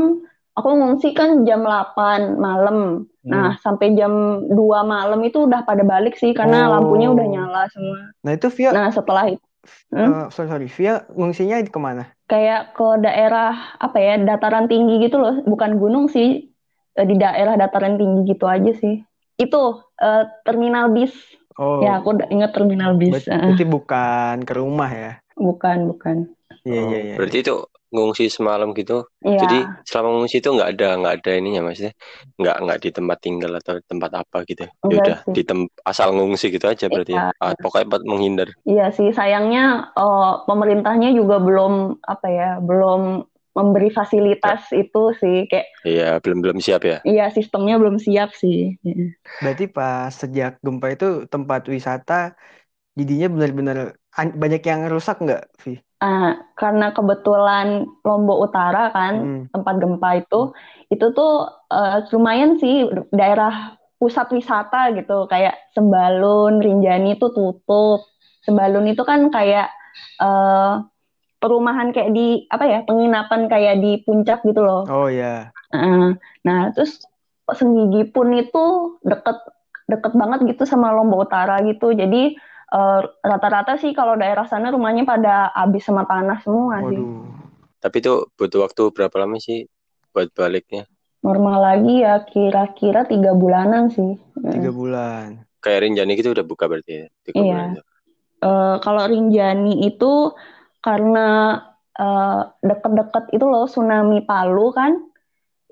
Aku 0.57 0.69
ngungsi 0.73 1.13
kan 1.13 1.45
jam 1.45 1.61
8 1.61 2.41
malam. 2.41 3.05
Nah, 3.27 3.59
sampai 3.59 3.93
jam 3.93 4.41
2 4.49 4.81
malam 4.87 5.19
itu 5.21 5.45
udah 5.45 5.61
pada 5.67 5.83
balik 5.83 6.15
sih 6.17 6.31
karena 6.33 6.65
Oh. 6.65 6.79
lampunya 6.79 7.11
udah 7.11 7.25
nyala 7.27 7.61
semua. 7.69 7.99
Nah 8.25 8.31
itu 8.33 8.47
Via, 8.49 8.71
Nah, 8.73 8.89
setelah 8.89 9.25
itu 9.29 9.43
eh, 9.91 9.99
Hmm? 9.99 10.31
sorry 10.31 10.47
sorry, 10.49 10.67
Via 10.71 10.93
ngungsinya 11.11 11.59
di 11.61 11.69
ke 11.69 11.77
mana? 11.77 12.03
kayak 12.27 12.75
ke 12.75 12.87
daerah 13.03 13.77
apa 13.79 13.97
ya, 13.99 14.13
dataran 14.19 14.67
tinggi 14.67 14.99
gitu 14.99 15.19
loh, 15.19 15.43
bukan 15.43 15.75
gunung 15.79 16.07
sih. 16.07 16.49
Eh, 16.97 17.05
Di 17.05 17.15
daerah 17.19 17.53
dataran 17.59 17.99
tinggi 17.99 18.33
gitu 18.33 18.47
aja 18.49 18.71
sih. 18.73 19.03
Itu 19.37 19.83
eh, 20.01 20.23
terminal 20.47 20.89
bis. 20.95 21.13
Oh, 21.59 21.83
Ya, 21.83 21.99
aku 22.01 22.17
udah 22.17 22.27
inget 22.33 22.51
terminal 22.55 22.95
bis. 22.97 23.13
ber- 23.27 23.27
Eh, 23.29 23.41
berarti 23.43 23.65
bukan 23.67 24.35
ke 24.47 24.53
rumah 24.55 24.89
ya? 24.89 25.11
bukan, 25.37 25.77
bukan. 25.93 26.15
Iya 26.65 26.79
Oh, 26.79 26.89
iya 26.89 26.99
iya. 27.03 27.15
Berarti 27.19 27.37
itu 27.43 27.55
ngungsi 27.93 28.23
semalam 28.37 28.69
gitu. 28.79 28.93
Iya. 29.25 29.41
Jadi 29.41 29.55
selama 29.87 30.09
ngungsi 30.17 30.35
itu 30.41 30.49
nggak 30.55 30.69
ada 30.73 30.85
nggak 30.99 31.13
ada 31.21 31.29
ininya 31.39 31.61
maksudnya 31.67 31.93
nggak 32.39 32.55
nggak 32.63 32.77
di 32.83 32.89
tempat 32.97 33.17
tinggal 33.25 33.51
atau 33.59 33.73
tempat 33.91 34.11
apa 34.21 34.37
gitu. 34.49 34.63
Ya 34.89 34.95
Enggak 34.95 35.03
udah 35.03 35.17
sih. 35.25 35.35
di 35.35 35.41
tem 35.47 35.59
asal 35.89 36.07
ngungsi 36.15 36.45
gitu 36.55 36.65
aja 36.73 36.85
berarti 36.93 37.13
ya. 37.19 37.23
Iya. 37.23 37.31
Ah, 37.43 37.53
pokoknya 37.61 37.85
buat 37.91 38.03
menghindar. 38.09 38.49
Iya 38.69 38.83
sih, 38.97 39.09
sayangnya 39.17 39.61
eh, 39.99 40.25
pemerintahnya 40.47 41.07
juga 41.19 41.35
belum 41.47 41.73
apa 42.13 42.27
ya, 42.37 42.45
belum 42.67 43.01
memberi 43.57 43.87
fasilitas 43.97 44.61
itu 44.81 44.99
sih, 45.21 45.35
kayak 45.49 45.67
Iya, 45.89 46.05
belum 46.23 46.37
belum 46.43 46.59
siap 46.65 46.81
ya. 46.91 46.97
iya 47.09 47.23
sistemnya 47.37 47.73
belum 47.81 47.97
siap 48.05 48.29
sih. 48.41 48.55
Iya. 48.87 49.03
Berarti 49.41 49.63
pas 49.75 50.09
sejak 50.21 50.51
gempa 50.65 50.87
itu 50.95 51.05
tempat 51.33 51.61
wisata 51.75 52.13
jadinya 52.99 53.27
benar-benar 53.35 53.77
an- 54.19 54.37
banyak 54.43 54.61
yang 54.71 54.81
rusak 54.93 55.15
nggak, 55.25 55.41
Vi? 55.63 55.71
Ah, 55.97 56.37
karena 56.53 56.93
kebetulan 56.93 57.89
Lombok 58.05 58.53
Utara 58.53 58.93
kan 58.93 59.13
Hmm. 59.17 59.43
tempat 59.49 59.75
gempa 59.81 60.09
itu, 60.21 60.53
itu 60.93 61.05
tuh 61.17 61.49
eh, 61.73 62.05
lumayan 62.13 62.61
sih 62.61 62.85
daerah 63.09 63.73
pusat 63.97 64.29
wisata 64.29 64.93
gitu, 64.93 65.25
kayak 65.25 65.57
Sembalun, 65.73 66.61
Rinjani 66.61 67.17
itu 67.17 67.33
tutup. 67.33 68.05
Sembalun 68.45 68.85
itu 68.93 69.01
kan 69.01 69.33
kayak 69.33 69.73
eh, 70.21 70.73
perumahan 71.41 71.89
kayak 71.93 72.13
di 72.13 72.45
apa 72.49 72.65
ya, 72.69 72.79
penginapan 72.85 73.49
kayak 73.49 73.81
di 73.81 74.01
puncak 74.05 74.45
gitu 74.45 74.61
loh. 74.61 74.85
Oh 74.85 75.09
ya. 75.09 75.49
Heeh. 75.73 76.13
Nah, 76.45 76.59
terus 76.77 77.01
Senggigi 77.47 78.11
pun 78.11 78.29
itu 78.37 78.65
deket 79.01 79.39
deket 79.87 80.13
banget 80.13 80.45
gitu 80.45 80.67
sama 80.67 80.93
Lombok 80.93 81.25
Utara 81.31 81.57
gitu. 81.63 81.89
Jadi 81.95 82.35
eh, 82.67 83.01
rata-rata 83.23 83.79
sih 83.79 83.91
kalau 83.95 84.19
daerah 84.19 84.43
sana 84.47 84.71
rumahnya 84.71 85.07
pada 85.07 85.51
habis 85.55 85.87
sama 85.87 86.03
tanah 86.03 86.39
semua 86.43 86.83
sih. 86.87 86.99
Waduh. 86.99 87.23
Tapi 87.77 87.95
itu 88.01 88.13
butuh 88.33 88.65
waktu 88.65 88.83
berapa 88.91 89.15
lama 89.21 89.37
sih 89.37 89.69
buat 90.11 90.33
baliknya? 90.33 90.89
Normal 91.21 91.57
lagi 91.61 92.01
ya 92.01 92.25
kira-kira 92.25 93.05
tiga 93.05 93.37
bulanan 93.37 93.89
sih. 93.93 94.17
Tiga 94.33 94.73
bulan. 94.73 95.45
Kayak 95.61 95.89
Rinjani 95.89 96.13
gitu 96.17 96.33
udah 96.33 96.45
buka 96.45 96.65
berarti 96.69 96.91
ya. 96.93 97.05
Tiga 97.25 97.37
Iya. 97.37 97.53
bulan. 97.53 97.85
Eh, 98.37 98.75
kalau 98.81 99.03
Rinjani 99.09 99.73
itu 99.85 100.13
karena 100.81 101.27
eh, 101.97 102.41
deket-deket 102.61 103.33
itu 103.33 103.45
loh 103.49 103.65
tsunami 103.65 104.21
Palu 104.21 104.69
kan, 104.69 105.01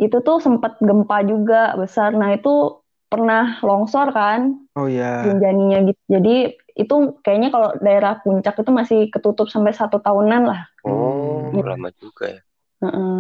itu 0.02 0.18
tuh 0.26 0.42
sempat 0.42 0.82
gempa 0.82 1.22
juga 1.22 1.78
besar. 1.78 2.18
Nah 2.18 2.34
itu 2.34 2.82
pernah 3.08 3.60
longsor 3.62 4.12
kan. 4.12 4.60
Oh 4.76 4.90
ya. 4.90 5.24
Rinjaninya 5.24 5.80
gitu. 5.90 6.02
Jadi 6.10 6.36
itu 6.76 6.96
kayaknya 7.24 7.50
kalau 7.56 7.70
daerah 7.80 8.20
puncak 8.20 8.60
itu 8.60 8.72
masih 8.72 9.00
ketutup 9.08 9.48
sampai 9.48 9.72
satu 9.72 10.04
tahunan 10.04 10.44
lah. 10.44 10.62
Oh, 10.84 11.50
Hmm. 11.50 11.64
lama 11.64 11.90
juga 11.96 12.28
ya. 12.30 12.42
Heeh. 12.84 13.18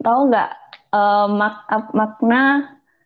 Tahu 0.00 0.20
nggak 0.30 0.50
eh, 0.90 1.26
mak- 1.30 1.94
makna 1.94 2.42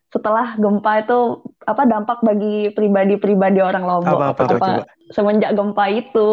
setelah 0.09 0.55
gempa 0.55 1.05
itu 1.05 1.43
apa 1.67 1.83
dampak 1.85 2.23
bagi 2.23 2.71
pribadi-pribadi 2.71 3.59
orang 3.59 3.83
Lombok? 3.83 4.15
Apa 4.21 4.31
apa 4.31 4.41
tuh 4.47 4.57
coba? 4.61 4.83
Semenjak 5.11 5.51
gempa 5.53 5.85
itu 5.91 6.29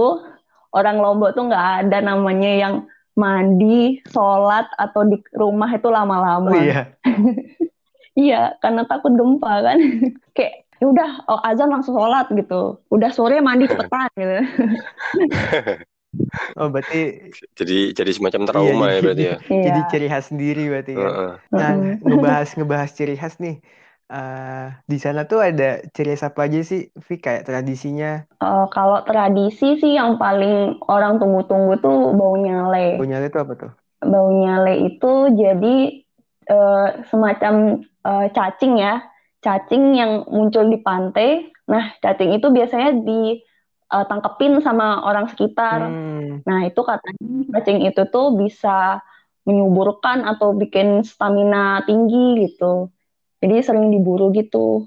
orang 0.73 0.97
Lombok 1.03 1.35
tuh 1.35 1.51
nggak 1.51 1.89
ada 1.89 1.99
namanya 2.01 2.53
yang 2.53 2.75
mandi, 3.13 4.01
sholat 4.09 4.65
atau 4.81 5.05
di 5.05 5.21
rumah 5.37 5.69
itu 5.69 5.89
lama-lama. 5.93 6.53
Oh 6.53 6.57
iya. 6.57 6.97
Iya, 8.19 8.37
karena 8.63 8.81
takut 8.91 9.13
gempa 9.19 9.51
kan. 9.67 9.79
Kayak 10.37 10.53
ya 10.81 10.85
udah 10.93 11.09
oh, 11.31 11.41
azan 11.49 11.69
langsung 11.73 11.95
sholat 11.99 12.27
gitu. 12.39 12.55
Udah 12.95 13.11
sore 13.17 13.35
mandi 13.47 13.65
cepetan 13.73 14.09
gitu. 14.21 14.35
Oh 16.59 16.67
berarti 16.75 16.97
Jadi 17.59 17.75
jadi 17.99 18.11
semacam 18.17 18.43
trauma 18.49 18.85
Iya, 18.85 18.95
ya 18.95 18.99
berarti 19.05 19.25
ya. 19.31 19.35
Iya. 19.53 19.65
jadi 19.65 19.79
ciri 19.91 20.05
khas 20.13 20.25
sendiri 20.31 20.61
berarti 20.73 20.93
kan. 21.03 21.15
Heeh. 21.15 21.29
Nah, 21.59 21.71
ngebahas 22.07 22.49
ngebahas 22.57 22.91
ciri 22.99 23.15
khas 23.21 23.35
nih. 23.45 23.55
eh 24.13 24.65
di 24.93 24.97
sana 25.05 25.21
tuh 25.31 25.39
ada 25.49 25.65
ciri 25.95 26.09
khas 26.13 26.25
apa 26.29 26.41
aja 26.47 26.59
sih, 26.71 26.81
Vi? 27.07 27.15
Kayak 27.25 27.43
tradisinya, 27.49 28.09
Eh, 28.47 28.65
kalau 28.77 28.99
tradisi 29.09 29.67
sih 29.81 29.93
yang 29.99 30.11
paling 30.23 30.55
orang 30.95 31.13
tunggu-tunggu 31.21 31.73
tuh 31.85 31.97
bau 32.19 32.35
nyale. 32.45 32.89
punya 32.97 33.17
itu 33.27 33.37
apa 33.43 33.53
tuh? 33.61 33.71
Bau 34.03 34.29
nyale 34.41 34.73
itu 34.89 35.07
jadi 35.41 35.75
eh, 36.51 36.87
semacam 37.11 37.55
eh, 38.03 38.27
cacing 38.35 38.79
ya, 38.79 39.03
cacing 39.43 39.99
yang 39.99 40.27
muncul 40.31 40.67
di 40.71 40.79
pantai. 40.79 41.51
Nah, 41.67 41.95
cacing 42.03 42.37
itu 42.37 42.51
biasanya 42.51 43.03
ditangkepin 43.03 44.63
sama 44.63 45.03
orang 45.07 45.31
sekitar. 45.31 45.79
Hmm, 45.83 46.43
Nah, 46.43 46.67
itu 46.67 46.81
katanya 46.83 47.47
cacing 47.59 47.87
itu 47.87 48.03
tuh 48.11 48.35
bisa 48.35 49.03
menyuburkan 49.43 50.23
atau 50.23 50.55
bikin 50.55 51.03
stamina 51.03 51.83
tinggi 51.87 52.47
gitu. 52.47 52.91
Jadi 53.43 53.59
sering 53.63 53.91
diburu 53.91 54.31
gitu. 54.31 54.87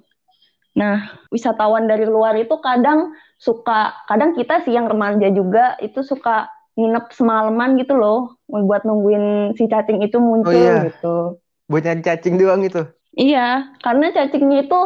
Nah, 0.75 1.07
wisatawan 1.31 1.88
dari 1.88 2.03
luar 2.07 2.36
itu 2.39 2.55
kadang 2.60 3.15
suka, 3.39 3.95
kadang 4.07 4.36
kita 4.36 4.63
sih 4.63 4.75
yang 4.75 4.88
remaja 4.91 5.31
juga 5.31 5.75
itu 5.79 6.03
suka 6.03 6.51
nginep 6.75 7.15
semalaman 7.15 7.79
gitu 7.79 7.95
loh, 7.95 8.36
buat 8.48 8.84
nungguin 8.84 9.55
si 9.55 9.72
cacing 9.72 10.03
itu 10.03 10.19
muncul 10.19 10.51
iya. 10.51 10.91
gitu. 10.91 11.39
buat 11.72 11.81
nyari 11.81 12.03
cacing 12.03 12.36
doang 12.36 12.62
itu. 12.67 12.84
Iya, 13.15 13.72
karena 13.84 14.05
cacingnya 14.15 14.67
itu 14.67 14.79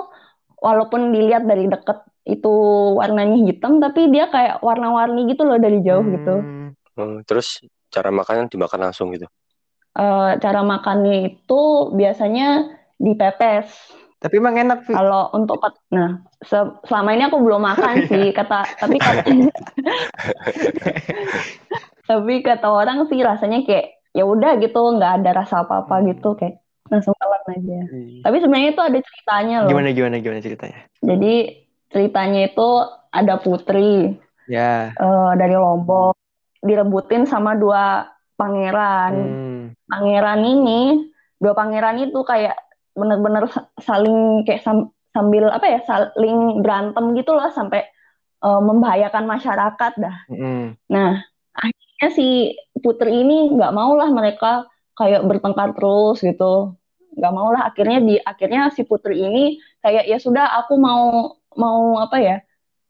walaupun 0.61 1.01
dilihat 1.15 1.43
dari 1.49 1.65
deket 1.65 1.97
itu 2.29 2.53
warnanya 2.99 3.37
hitam, 3.47 3.81
tapi 3.81 4.11
dia 4.13 4.29
kayak 4.29 4.61
warna-warni 4.61 5.25
gitu 5.33 5.41
loh 5.49 5.57
dari 5.57 5.81
jauh 5.81 6.05
gitu. 6.13 6.45
Hmm, 6.45 6.69
Hmm, 6.99 7.23
terus 7.23 7.63
cara 7.89 8.11
makannya 8.11 8.51
dimakan 8.51 8.91
langsung 8.91 9.15
gitu. 9.15 9.25
Eh, 9.99 10.31
cara 10.43 10.61
makannya 10.63 11.33
itu 11.33 11.61
biasanya 11.97 12.69
dipepes. 13.01 13.67
Tapi 14.19 14.35
emang 14.37 14.55
enak. 14.59 14.79
Kalau 14.87 15.31
untuk 15.31 15.63
pet- 15.63 15.79
nah 15.95 16.19
se- 16.43 16.75
selama 16.85 17.15
ini 17.15 17.23
aku 17.31 17.39
belum 17.39 17.63
makan 17.63 17.95
sih 18.11 18.35
kata 18.35 18.67
tapi 18.77 18.99
kata 19.07 19.23
tapi 22.09 22.33
kata 22.43 22.67
orang 22.67 23.07
sih 23.09 23.19
rasanya 23.23 23.63
kayak 23.67 23.85
ya 24.17 24.23
udah 24.25 24.51
gitu 24.59 24.79
nggak 24.97 25.11
ada 25.21 25.29
rasa 25.39 25.55
apa-apa 25.63 25.95
gitu 26.09 26.33
kayak 26.39 26.59
langsung 26.89 27.13
telan 27.15 27.41
aja. 27.47 27.79
Iya. 27.89 28.21
Tapi 28.25 28.35
sebenarnya 28.41 28.69
itu 28.73 28.81
ada 28.83 28.99
ceritanya 28.99 29.55
loh. 29.63 29.69
Gimana 29.71 29.89
gimana 29.93 30.15
gimana 30.19 30.39
ceritanya? 30.41 30.79
Jadi 30.99 31.33
ceritanya 31.89 32.41
itu 32.49 32.69
ada 33.09 33.35
putri 33.41 34.17
Ya. 34.49 34.93
eh, 34.93 35.31
dari 35.37 35.53
Lombok 35.53 36.17
direbutin 36.61 37.29
sama 37.29 37.53
dua 37.55 38.09
pangeran. 38.35 39.13
Hmm. 39.13 39.63
pangeran 39.89 40.41
ini 40.45 41.09
dua 41.41 41.57
pangeran 41.57 41.97
itu 42.01 42.21
kayak 42.21 42.53
bener-bener 42.93 43.49
sa- 43.49 43.69
saling 43.81 44.43
kayak 44.45 44.61
sam- 44.61 44.93
sambil 45.09 45.49
apa 45.49 45.65
ya 45.65 45.79
saling 45.81 46.61
berantem 46.61 47.13
gitu 47.17 47.33
loh 47.33 47.49
sampai 47.49 47.85
eh, 48.39 48.61
membahayakan 48.63 49.25
masyarakat 49.25 49.93
dah. 49.97 50.17
Hmm. 50.29 50.77
Nah 50.89 51.21
akhirnya 51.53 52.09
si 52.15 52.55
putri 52.79 53.23
ini 53.23 53.51
nggak 53.51 53.75
mau 53.75 53.91
lah 53.99 54.07
mereka 54.09 54.63
kayak 54.95 55.23
bertengkar 55.27 55.75
terus 55.75 56.19
gitu, 56.19 56.78
nggak 57.17 57.33
mau 57.33 57.49
lah 57.53 57.69
akhirnya 57.73 57.99
di 58.03 58.15
akhirnya 58.21 58.69
si 58.73 58.85
putri 58.85 59.17
ini 59.21 59.43
kayak 59.81 60.05
ya 60.05 60.17
sudah 60.21 60.45
aku 60.61 60.77
mau 60.77 61.33
mau 61.57 61.97
apa 61.97 62.17
ya 62.21 62.37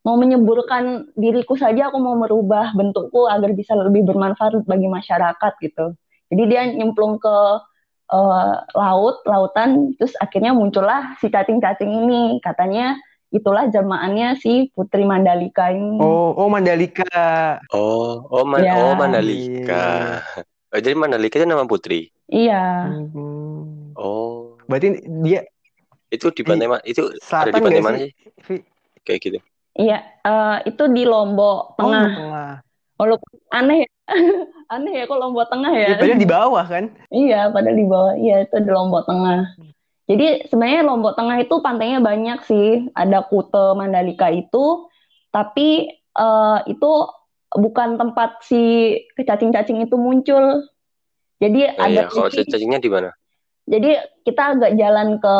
mau 0.03 0.15
menyeburkan 0.15 1.11
diriku 1.15 1.59
saja 1.59 1.91
aku 1.91 1.99
mau 1.99 2.15
merubah 2.15 2.71
bentukku 2.71 3.27
agar 3.27 3.51
bisa 3.51 3.75
lebih 3.75 4.07
bermanfaat 4.07 4.63
bagi 4.63 4.87
masyarakat 4.87 5.53
gitu. 5.59 5.95
Jadi 6.31 6.43
dia 6.47 6.61
nyemplung 6.71 7.19
ke 7.19 7.35
eh, 8.09 8.55
laut, 8.73 9.21
lautan, 9.27 9.93
terus 9.99 10.15
akhirnya 10.17 10.55
muncullah 10.55 11.13
si 11.19 11.27
cacing-cacing 11.27 11.89
ini. 11.89 12.39
Katanya 12.39 12.95
itulah 13.29 13.69
jamaannya 13.69 14.39
si 14.39 14.71
Putri 14.73 15.05
Mandalika 15.05 15.69
ini. 15.69 15.99
Oh, 16.01 16.33
oh 16.33 16.47
Mandalika. 16.49 17.59
Oh, 17.69 18.25
oh, 18.29 18.43
Man- 18.47 18.65
Ya. 18.65 18.73
oh 18.79 18.95
Mandalika. 18.97 20.25
Oh, 20.73 20.79
jadi 20.79 20.95
Mandalika 20.95 21.37
itu 21.41 21.45
nama 21.49 21.65
putri. 21.69 22.09
Iya, 22.29 22.85
Hmm. 23.09 23.38
Oh, 23.99 24.55
Berarti 24.65 24.87
dia 25.21 25.43
itu 26.09 26.31
di 26.31 26.41
pantai 26.41 26.65
mana? 26.65 26.81
Itu 26.87 27.11
ada 27.11 27.51
di 27.51 27.59
pantai 27.61 27.81
mana 27.83 27.97
sih? 27.99 28.11
Kayak 29.03 29.19
gitu. 29.21 29.39
iya. 29.75 29.99
eh, 30.23 30.57
itu 30.65 30.83
di 30.89 31.03
Lombok 31.03 31.75
Oh, 31.75 31.83
Tengah. 31.83 32.07
tengah. 32.15 32.51
Walaupun 32.99 33.31
aneh 33.51 33.77
ya, 33.83 33.89
aneh 34.75 34.93
ya 34.99 35.03
kok 35.07 35.19
Lombok 35.19 35.47
Tengah 35.51 35.71
ya. 35.71 35.87
Ya, 35.87 35.95
padahal 35.99 36.19
di 36.19 36.29
bawah 36.29 36.65
kan? 36.65 36.83
Iya, 37.09 37.39
padahal 37.51 37.77
di 37.77 37.87
bawah. 37.87 38.13
Iya, 38.15 38.35
itu 38.47 38.55
di 38.59 38.69
Lombok 38.71 39.03
Tengah. 39.07 39.39
Jadi 40.09 40.27
sebenarnya 40.49 40.81
Lombok 40.83 41.13
Tengah 41.15 41.37
itu 41.39 41.55
pantainya 41.61 41.99
banyak 42.01 42.39
sih. 42.43 42.89
Ada 42.95 43.27
Kute 43.27 43.77
Mandalika 43.77 44.27
itu, 44.31 44.89
tapi 45.29 45.87
eh, 45.95 46.59
itu 46.67 46.91
bukan 47.49 47.97
tempat 47.97 48.41
si 48.45 48.93
cacing-cacing 49.15 49.79
itu 49.85 49.95
muncul. 49.95 50.65
Jadi 51.39 51.65
Eh, 51.65 51.79
ada 51.79 52.03
ya, 52.03 52.11
kalau 52.11 52.27
lagi- 52.27 52.45
cacingnya 52.45 52.79
di 52.83 52.91
mana? 52.91 53.09
Jadi 53.69 53.89
kita 54.25 54.41
agak 54.57 54.71
jalan 54.75 55.21
ke 55.21 55.35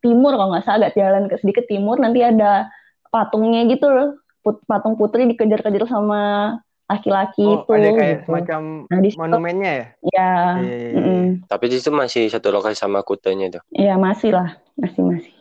timur 0.00 0.32
kalau 0.38 0.54
nggak 0.54 0.64
salah, 0.64 0.78
agak 0.86 0.94
jalan 0.94 1.24
ke 1.26 1.36
sedikit 1.42 1.64
timur, 1.66 1.98
nanti 1.98 2.22
ada 2.22 2.70
patungnya 3.10 3.66
gitu 3.66 3.90
loh. 3.90 4.14
Put- 4.46 4.62
patung 4.70 4.94
putri 4.94 5.26
dikejar-kejar 5.26 5.84
sama 5.90 6.54
laki-laki 6.88 7.44
Oh, 7.44 7.60
itu 7.66 7.70
ada 7.74 7.90
kayak 7.92 8.14
gitu. 8.16 8.24
semacam 8.24 8.60
Nah, 8.88 8.98
di 9.02 9.08
situ- 9.12 9.20
monumennya 9.20 9.72
ya? 9.74 9.86
Ya, 10.08 10.30
Iya, 10.56 10.62
iya, 10.64 10.76
iya. 10.78 10.96
mm-mm. 10.96 11.22
Tapi 11.50 11.64
itu 11.68 11.90
masih 11.92 12.22
satu 12.32 12.48
lokasi 12.48 12.76
sama 12.78 13.02
kutanya 13.04 13.44
itu. 13.52 13.60
ya 13.76 13.94
masih 14.00 14.30
lah, 14.32 14.56
masih 14.80 15.02
masih. 15.04 15.32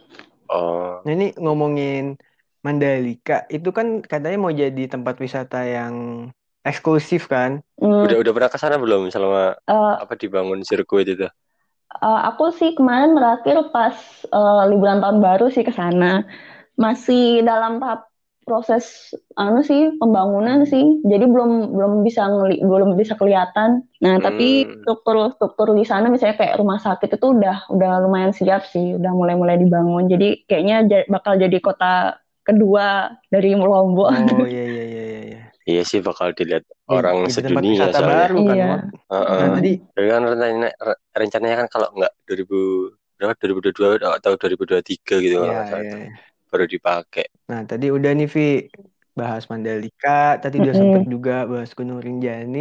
Oh, 0.51 0.99
Nah 1.03 1.11
ini 1.13 1.31
ngomongin 1.39 2.15
Mandalika, 2.65 3.47
itu 3.47 3.69
kan 3.71 4.03
katanya 4.03 4.37
mau 4.41 4.51
jadi 4.51 4.91
tempat 4.91 5.15
wisata 5.23 5.63
yang 5.63 6.27
eksklusif 6.67 7.31
kan? 7.31 7.63
Hmm, 7.79 8.03
udah 8.03 8.17
udah 8.19 8.31
pernah 8.35 8.49
ke 8.51 8.59
sana 8.59 8.75
belum 8.75 9.07
selama 9.07 9.55
eh, 9.55 9.95
apa 10.03 10.13
dibangun 10.19 10.59
sirkuit 10.67 11.07
itu? 11.07 11.27
Eh, 12.03 12.21
aku 12.29 12.43
sih 12.59 12.69
kemarin 12.77 13.15
terakhir 13.17 13.57
pas 13.75 13.95
eh, 14.27 14.61
liburan 14.71 14.99
tahun 15.03 15.19
baru 15.23 15.45
sih 15.55 15.63
ke 15.67 15.73
sana. 15.73 16.23
Masih 16.77 17.41
dalam 17.45 17.81
tahap 17.81 18.07
proses 18.47 19.11
anu 19.35 19.59
sih 19.65 19.91
pembangunan 19.99 20.63
sih. 20.63 21.03
Jadi 21.03 21.25
belum 21.27 21.75
belum 21.75 21.93
bisa 22.07 22.21
ngeli, 22.31 22.63
belum 22.63 22.95
bisa 22.95 23.13
kelihatan. 23.19 23.83
Nah, 24.03 24.15
tapi 24.23 24.63
Hmm. 24.63 24.79
struktur 24.83 25.15
struktur 25.35 25.67
di 25.75 25.83
sana 25.83 26.07
misalnya 26.07 26.37
kayak 26.39 26.55
rumah 26.61 26.79
sakit 26.79 27.09
itu 27.19 27.27
udah 27.35 27.67
udah 27.75 27.91
lumayan 28.07 28.31
siap 28.31 28.63
sih, 28.71 28.95
udah 28.99 29.11
mulai-mulai 29.11 29.57
dibangun. 29.59 30.07
Jadi 30.07 30.47
kayaknya 30.47 30.75
bakal 31.11 31.35
jadi 31.39 31.57
kota 31.59 32.15
kedua 32.47 33.11
dari 33.27 33.51
Lombok. 33.59 34.07
Oh 34.07 34.47
iya 34.47 34.63
iya 34.63 34.83
iya 35.69 35.81
sih 35.89 35.99
bakal 36.07 36.27
dilihat 36.37 36.63
Ya, 36.93 36.97
orang 36.97 37.17
jadi 37.27 37.39
tempat 37.47 37.63
sedunia 37.63 37.71
wisata 37.71 37.99
soalnya. 37.99 38.11
baru 38.11 38.35
kan, 38.49 38.59
Iya. 38.59 38.63
Mak. 38.69 38.81
Heeh. 39.11 39.39
Nah, 39.39 39.47
tadi 39.55 39.69
Tapi 39.93 40.05
kan 40.13 40.21
rencananya, 40.29 40.69
re- 40.87 41.01
rencananya 41.21 41.55
kan 41.61 41.67
kalau 41.73 41.87
nggak 41.97 42.11
2000 42.27 42.57
berapa 43.17 43.33
2022 43.41 43.89
atau 44.19 44.31
2023 44.41 45.13
gitu 45.23 45.35
kalau 45.41 45.57
Iya, 45.57 45.57
baru 46.51 46.65
dipakai. 46.73 47.25
Nah, 47.49 47.61
tadi 47.69 47.85
udah 47.97 48.11
nih 48.17 48.27
Vi 48.35 48.41
bahas 49.19 49.43
Mandalika, 49.51 50.09
tadi 50.43 50.55
udah 50.63 50.75
Mm-mm. 50.75 50.79
sempet 50.81 51.01
juga 51.13 51.31
bahas 51.51 51.71
Gunung 51.77 51.99
Rinjani. 52.05 52.59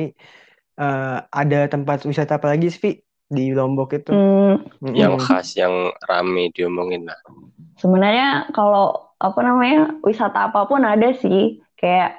Eh, 0.80 1.16
ada 1.40 1.58
tempat 1.72 1.98
wisata 2.10 2.32
apa 2.38 2.48
lagi 2.52 2.66
sih, 2.74 2.80
Vi 2.84 2.90
di 3.36 3.42
Lombok 3.58 3.88
itu? 3.98 4.10
Hmm. 4.10 4.54
Yang 5.00 5.14
khas 5.24 5.48
yang 5.60 5.74
rame 6.08 6.44
diomongin 6.54 7.02
lah. 7.10 7.20
Sebenarnya 7.82 8.48
kalau 8.56 9.12
apa 9.20 9.40
namanya 9.44 10.00
wisata 10.08 10.38
apa 10.48 10.60
pun 10.70 10.80
ada 10.84 11.08
sih, 11.22 11.60
kayak 11.80 12.16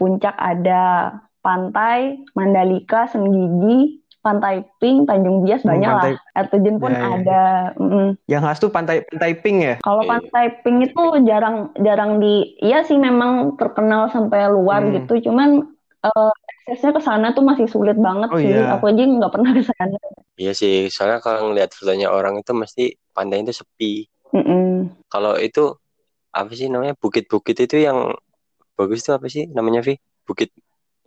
puncak 0.00 0.32
ada, 0.34 1.12
pantai, 1.44 2.24
Mandalika, 2.32 3.04
Senggigi, 3.06 4.00
Pantai 4.20 4.64
Pink, 4.76 5.08
Tanjung 5.08 5.44
Bias 5.44 5.60
Hmm, 5.60 5.76
banyak 5.76 5.90
lah. 5.90 6.04
pantai- 6.12 6.36
Air 6.36 6.46
terjun 6.48 6.76
pun 6.76 6.92
Ya, 6.92 6.98
ya. 6.98 7.08
ada. 7.14 7.44
Mm-mm. 7.76 8.08
Yang 8.24 8.42
khas 8.44 8.58
tuh 8.58 8.70
pantai 8.70 8.96
pantai 9.04 9.32
Pink 9.36 9.58
ya? 9.60 9.74
Kalau 9.80 10.02
Iya. 10.04 10.10
Pantai 10.12 10.46
Pink 10.60 10.78
itu 10.88 11.02
jarang 11.24 11.56
jarang 11.76 12.16
di, 12.16 12.34
iya 12.60 12.80
sih 12.80 12.96
memang 12.96 13.56
terkenal 13.56 14.08
sampai 14.08 14.48
luar 14.48 14.80
Hmm. 14.82 14.92
gitu, 14.96 15.28
cuman 15.28 15.68
eh, 16.00 16.32
aksesnya 16.64 16.96
ke 16.96 17.02
sana 17.04 17.26
tuh 17.32 17.44
masih 17.44 17.68
sulit 17.68 17.92
banget 17.96 18.32
Oh, 18.32 18.40
sih. 18.40 18.48
iya. 18.48 18.72
Aku 18.76 18.88
aja 18.88 19.04
nggak 19.04 19.32
pernah 19.32 19.52
ke 19.52 19.64
sana. 19.64 19.96
Iya 20.36 20.52
sih, 20.56 20.88
soalnya 20.88 21.20
kalau 21.20 21.52
ngelihat 21.52 21.76
fotonya 21.76 22.08
orang 22.08 22.40
itu 22.40 22.52
mesti 22.52 22.84
pantai 23.12 23.44
itu 23.44 23.52
sepi. 23.52 24.08
Mm-mm. 24.32 24.88
Kalau 25.08 25.36
itu 25.36 25.76
apa 26.30 26.52
sih 26.52 26.68
namanya 26.68 26.96
bukit-bukit 26.96 27.56
itu 27.58 27.84
yang 27.84 28.16
bagus 28.80 29.04
itu 29.04 29.12
apa 29.12 29.26
sih 29.28 29.44
namanya 29.52 29.80
Vi? 29.84 29.94
Bukit 30.24 30.48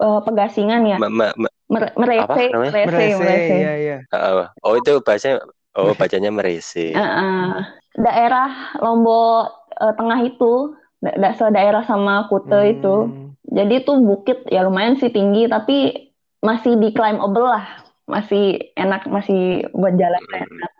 Eh, 0.03 0.19
Pegasingan 0.25 0.81
ya, 0.89 0.97
ma, 0.99 1.07
ma, 1.07 1.27
ma- 1.37 1.53
Mer- 1.71 1.95
merese, 1.95 2.27
Apa 2.27 2.35
namanya? 2.53 2.71
merese, 2.75 2.91
Merese, 2.91 3.17
merese. 3.23 3.55
iya 3.55 3.71
iya. 3.79 3.97
ah, 4.11 4.51
oh 4.61 4.73
itu 4.75 4.91
bahasanya 5.05 5.37
oh 5.79 5.93
bacanya 5.95 6.29
merese. 6.29 6.91
Heeh. 6.97 7.49
daerah 7.93 8.49
Lombok 8.81 9.53
eh, 9.79 9.93
Tengah 9.95 10.19
itu, 10.27 10.53
da- 10.99 11.17
da- 11.17 11.53
daerah 11.53 11.83
sama 11.87 12.27
Kute 12.27 12.59
itu. 12.73 12.95
Hmm. 13.09 13.31
Jadi 13.53 13.75
tuh 13.87 13.97
bukit 14.01 14.37
ya 14.49 14.65
lumayan 14.65 14.97
sih 14.97 15.13
tinggi 15.13 15.45
tapi 15.47 16.09
masih 16.43 16.75
di 16.81 16.89
climbable 16.91 17.47
lah. 17.47 17.65
Masih 18.09 18.59
enak, 18.75 19.07
masih 19.07 19.71
buat 19.71 19.95
jalan 19.95 20.19
Hmm. 20.19 20.41
enak. 20.43 20.71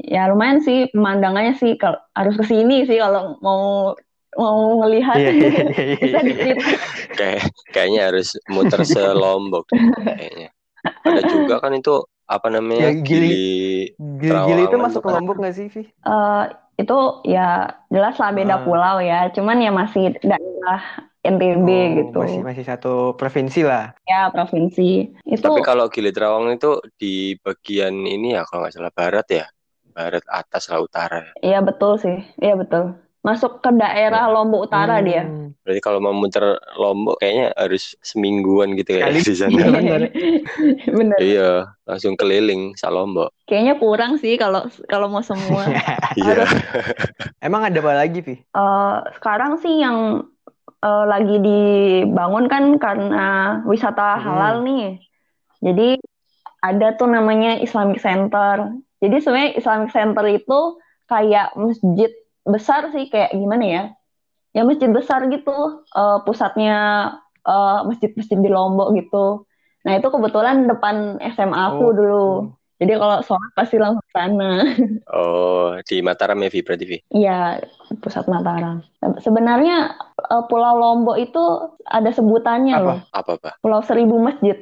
Ya 0.00 0.26
lumayan 0.32 0.58
sih 0.64 0.88
pemandangannya 0.90 1.54
sih 1.60 1.76
kalau 1.76 2.00
harus 2.16 2.34
ke 2.40 2.44
sini 2.50 2.88
sih 2.88 2.98
kalau 2.98 3.36
mau 3.44 3.94
mau 4.38 4.78
ngelihat 4.84 5.16
Iya, 5.18 5.30
iya, 5.30 5.48
iya, 5.50 5.64
iya, 5.66 5.96
bisa 5.98 6.18
iya. 6.18 6.22
diceritain. 6.22 6.78
Kayak 7.18 7.42
kayaknya 7.74 8.00
harus 8.12 8.28
muter 8.46 8.80
selombok 8.86 9.66
kayaknya. 10.06 10.50
Ada 11.04 11.22
juga 11.26 11.54
kan 11.60 11.74
itu 11.74 12.04
apa 12.24 12.46
namanya? 12.48 12.88
Ya, 12.88 12.90
Gili. 12.94 13.04
Gili. 13.04 13.34
Gili-gili 14.22 14.62
itu 14.70 14.76
masuk 14.78 15.02
ke 15.02 15.08
bukan? 15.10 15.16
Lombok 15.18 15.36
nggak 15.42 15.54
sih, 15.58 15.66
Vi? 15.66 15.82
Eh, 15.82 16.44
itu 16.78 16.98
ya 17.26 17.48
jelas 17.90 18.16
lah 18.16 18.30
beda 18.30 18.56
Ah. 18.56 18.62
pulau 18.62 18.96
ya. 19.02 19.28
Cuman 19.34 19.58
ya 19.60 19.74
masih 19.74 20.14
daerah 20.22 20.80
NTB 21.20 21.68
Oh, 21.68 21.84
gitu. 22.00 22.18
Masih 22.24 22.40
masih 22.40 22.64
satu 22.64 23.12
provinsi 23.18 23.60
lah. 23.66 23.92
Ya 24.08 24.30
provinsi. 24.32 25.12
Itu 25.26 25.42
Tapi 25.44 25.60
kalau 25.60 25.90
Gili 25.92 26.14
Trawangan 26.14 26.56
itu 26.56 26.80
di 26.96 27.36
bagian 27.44 27.92
ini 28.08 28.32
ya 28.32 28.46
kalau 28.48 28.64
nggak 28.64 28.72
salah 28.72 28.94
barat 28.94 29.26
ya. 29.28 29.46
Barat 29.90 30.22
atas 30.30 30.70
lah 30.70 30.80
utara 30.80 31.18
ya. 31.28 31.32
Iya 31.44 31.58
betul 31.60 31.98
sih. 31.98 32.16
Iya 32.40 32.56
betul. 32.56 32.94
Masuk 33.20 33.60
ke 33.60 33.68
daerah 33.76 34.32
Lombok 34.32 34.72
Utara 34.72 35.04
dia. 35.04 35.28
Hmm. 35.28 35.52
Berarti 35.60 35.80
kalau 35.84 36.00
mau 36.00 36.16
muter 36.16 36.56
Lombok 36.74 37.20
kayaknya 37.20 37.52
harus 37.52 37.92
semingguan 38.00 38.72
gitu 38.80 38.96
ya 38.96 39.12
di 39.12 39.20
sana. 39.36 39.52
Iya, 39.52 39.68
bener. 39.68 40.00
Iya, 41.20 41.50
langsung 41.84 42.16
keliling 42.16 42.72
sa 42.80 42.88
Lombok. 42.88 43.28
Kayaknya 43.44 43.76
kurang 43.76 44.16
sih 44.16 44.40
kalau 44.40 44.64
kalau 44.88 45.12
mau 45.12 45.20
semua. 45.20 45.68
Iya. 46.18 46.48
Emang 47.38 47.62
ada 47.62 47.78
apa 47.78 47.92
lagi, 47.94 48.18
Vi? 48.18 48.34
Eh, 48.40 48.96
sekarang 49.20 49.60
sih 49.60 49.78
yang 49.78 50.24
eh, 50.80 51.04
lagi 51.04 51.36
dibangun 51.38 52.48
kan 52.48 52.64
karena 52.80 53.28
wisata 53.62 54.16
Hmm. 54.16 54.24
halal 54.24 54.54
nih. 54.64 54.96
Jadi 55.60 56.00
ada 56.60 56.96
tuh 56.96 57.04
namanya 57.04 57.60
Islamic 57.60 58.00
Center. 58.00 58.72
Jadi 59.00 59.16
sebenarnya 59.20 59.52
Islamic 59.60 59.90
Center 59.92 60.24
itu 60.24 60.60
kayak 61.04 61.52
masjid 61.52 62.08
besar 62.46 62.88
sih 62.94 63.08
kayak 63.12 63.34
gimana 63.36 63.64
ya? 63.66 63.82
Ya 64.56 64.62
masjid 64.66 64.90
besar 64.90 65.26
gitu. 65.30 65.50
eh, 65.94 66.18
pusatnya 66.26 66.74
eh, 67.46 67.78
masjid-masjid 67.88 68.38
di 68.40 68.50
Lombok 68.50 68.94
gitu. 68.98 69.46
Nah 69.86 69.92
itu 69.96 70.08
kebetulan 70.12 70.68
depan 70.68 71.16
SMA 71.34 71.74
aku 71.74 71.84
Oh. 71.88 71.92
dulu. 71.96 72.26
Jadi 72.80 72.96
kalau 72.96 73.20
sholat 73.20 73.52
pasti 73.52 73.76
langsung 73.76 74.04
ke 74.04 74.12
sana. 74.16 74.50
Oh, 75.10 75.74
di 75.90 76.06
Mataram 76.06 76.38
ya, 76.38 76.46
Vi, 76.54 76.62
berarti, 76.62 76.84
Vi? 76.86 76.98
Iya, 77.10 77.58
pusat 77.98 78.30
Mataram. 78.30 78.78
Sebenarnya 79.18 79.98
eh, 80.30 80.42
Pulau 80.46 80.78
Lombok 80.78 81.18
itu 81.18 81.42
ada 81.82 82.14
sebutannya 82.14 82.78
Apa? 82.78 82.84
loh, 82.86 82.98
Apa, 83.10 83.32
Pak? 83.42 83.54
Pulau 83.58 83.82
Seribu 83.82 84.22
Masjid. 84.22 84.54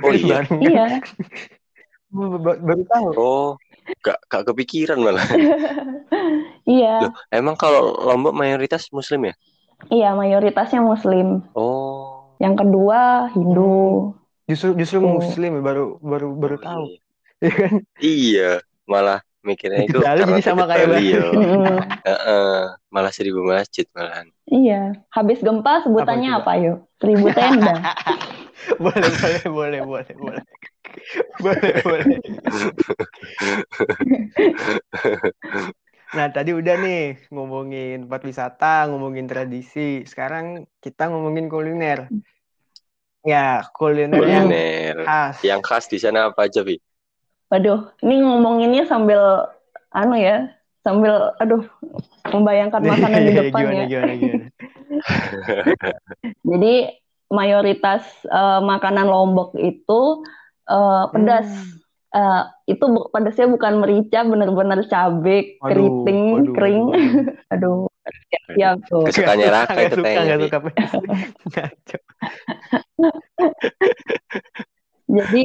Oh 0.00 0.12
iya. 0.16 0.40
Baru, 0.40 0.56
Iya, 0.72 0.84
baru, 2.16 2.56
baru 2.66 2.82
tahu. 2.88 3.08
Oh, 3.20 3.48
gak, 4.04 4.18
gak 4.30 4.42
kepikiran 4.48 4.98
malah. 5.00 5.24
iya, 6.68 7.08
Loh, 7.08 7.12
emang 7.32 7.56
kalau 7.56 7.96
Lombok 8.00 8.34
mayoritas 8.36 8.88
Muslim 8.92 9.32
ya? 9.32 9.34
iya 9.88 10.12
mayoritasnya 10.12 10.80
Muslim. 10.84 11.40
Oh. 11.56 12.36
Yang 12.40 12.54
kedua 12.64 13.28
Hindu. 13.32 14.12
Justru 14.48 14.74
justru 14.76 14.98
Oh. 15.00 15.20
Muslim 15.20 15.50
ya, 15.58 15.62
baru 15.62 15.84
baru 16.02 16.28
baru 16.36 16.56
tahu. 16.60 16.84
Iya. 16.90 16.98
Iya 17.40 17.52
kan? 17.56 17.72
Iya, 18.00 18.50
malah 18.84 19.20
mikirnya 19.40 19.88
itu 19.88 19.96
karena 20.04 20.28
jadi 20.28 20.42
sama 20.44 20.64
kayak. 20.68 20.88
Mm-mm. 21.40 21.76
Heeh, 22.04 22.60
malah 22.92 23.12
seribu 23.12 23.40
masjid 23.40 23.88
malahan. 23.96 24.28
Iya, 24.50 25.00
habis 25.08 25.40
gempa 25.40 25.80
sebutannya 25.86 26.28
Apa 26.36 26.40
apa, 26.44 26.52
yuk? 26.60 26.76
Seribu 27.00 27.32
tenda. 27.32 27.96
boleh 28.76 29.12
boleh 29.16 29.44
boleh 29.48 29.80
boleh 29.88 30.14
boleh. 30.20 30.44
Boleh 31.42 31.74
boleh. 31.82 32.04
Nah, 36.10 36.26
tadi 36.34 36.50
udah 36.50 36.74
nih 36.74 37.30
ngomongin 37.30 38.06
tempat 38.06 38.22
wisata, 38.26 38.90
ngomongin 38.90 39.30
tradisi. 39.30 40.02
Sekarang 40.02 40.66
kita 40.82 41.06
ngomongin 41.06 41.46
kuliner. 41.46 42.10
Ya, 43.22 43.62
kuliner 43.76 44.18
yang 44.26 44.48
Kuliner. 44.50 44.96
khas. 45.06 45.36
Yang 45.46 45.60
khas 45.62 45.84
di 45.86 45.98
sana 46.02 46.32
apa 46.32 46.50
aja, 46.50 46.66
Vi? 46.66 46.82
Waduh, 47.50 47.94
ini 48.02 48.22
ngomonginnya 48.26 48.86
sambil 48.90 49.22
anu 49.94 50.14
ya, 50.18 50.50
sambil 50.82 51.34
aduh 51.38 51.62
membayangkan 52.30 52.82
makanan 52.90 53.20
di 53.26 53.32
depan 53.36 53.62
gimana, 53.66 53.74
ya. 53.74 53.86
gimana, 53.86 54.12
gimana. 54.16 54.46
Jadi 56.50 56.74
mayoritas 57.30 58.02
eh, 58.26 58.60
makanan 58.66 59.06
Lombok 59.06 59.54
itu 59.58 60.26
eh, 60.70 61.04
pedas. 61.10 61.50
Hmm. 61.50 61.78
Eh, 62.10 62.42
itu 62.74 62.84
bu- 62.90 63.06
pedasnya 63.14 63.46
bukan 63.46 63.78
merica, 63.78 64.26
bener-bener 64.26 64.82
cabai 64.90 65.62
keriting, 65.62 66.50
kering. 66.58 66.90
Aduh, 67.54 67.86
siap 68.58 68.82
tuh. 68.90 69.06
Kesukaannya 69.06 69.46
Raka 69.46 69.78
itu 69.86 70.02
suka, 70.02 70.06
kayaknya, 70.10 70.36
Vi. 70.42 70.50
suka. 70.50 70.58
Jadi 75.10 75.42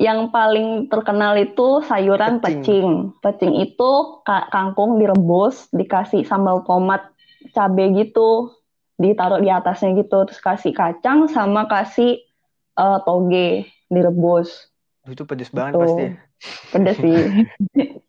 yang 0.00 0.34
paling 0.34 0.90
terkenal 0.90 1.38
itu 1.38 1.78
sayuran 1.86 2.42
Pecing. 2.42 2.58
pecing. 2.58 2.88
Pecing 3.22 3.54
itu 3.62 3.90
ka- 4.26 4.50
kangkung 4.50 4.98
direbus, 4.98 5.70
dikasih 5.70 6.26
sambal 6.26 6.66
tomat, 6.66 7.06
cabai 7.54 7.94
gitu, 7.94 8.50
ditaruh 8.98 9.38
di 9.38 9.46
atasnya 9.46 9.94
gitu, 9.94 10.26
terus 10.26 10.42
kasih 10.42 10.74
kacang 10.74 11.30
sama 11.30 11.70
kasih 11.70 12.18
eh, 12.74 12.98
toge 13.06 13.70
direbus. 13.90 14.70
Itu 15.04 15.26
pedes 15.26 15.50
banget 15.50 15.74
Tuh. 15.74 15.82
pasti. 15.82 16.06
Pedes 16.70 16.96
sih. 16.96 17.20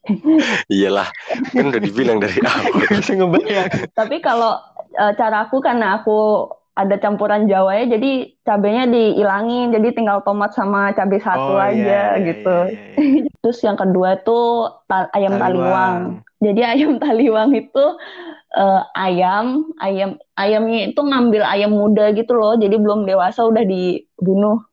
Iyalah, 0.72 1.10
kan 1.52 1.66
udah 1.68 1.82
dibilang 1.82 2.22
dari 2.22 2.40
awal. 2.48 2.86
Bisa 2.90 3.14
ngebayang. 3.18 3.68
Tapi 3.92 4.22
kalau 4.22 4.56
eh, 4.96 5.14
cara 5.18 5.50
aku 5.50 5.60
karena 5.60 6.00
aku 6.00 6.48
ada 6.72 6.96
campuran 6.98 7.52
Jawa 7.52 7.84
ya, 7.84 8.00
jadi 8.00 8.32
cabenya 8.48 8.88
dihilangin, 8.88 9.76
jadi 9.76 9.92
tinggal 9.92 10.24
tomat 10.24 10.56
sama 10.56 10.96
cabai 10.96 11.20
satu 11.20 11.54
Oh, 11.54 11.60
aja 11.60 11.76
iya, 11.76 12.04
iya, 12.16 12.24
gitu. 12.32 12.56
iya, 12.72 12.80
iya. 12.96 13.30
Terus 13.44 13.60
yang 13.66 13.76
kedua 13.76 14.22
tuh 14.24 14.72
ta- 14.88 15.12
ayam 15.12 15.36
Taliwang. 15.36 15.42
taliwang. 15.68 15.96
Jadi 16.42 16.62
ayam 16.66 16.94
taliwang 16.98 17.52
itu 17.54 17.86
eh, 18.58 18.82
ayam, 18.98 19.68
ayam 19.78 20.10
ayamnya 20.34 20.90
itu 20.90 21.02
ngambil 21.04 21.44
ayam 21.46 21.72
muda 21.76 22.16
gitu 22.16 22.34
loh. 22.34 22.56
Jadi 22.56 22.76
belum 22.80 23.04
dewasa 23.06 23.44
udah 23.46 23.62
dibunuh. 23.68 24.64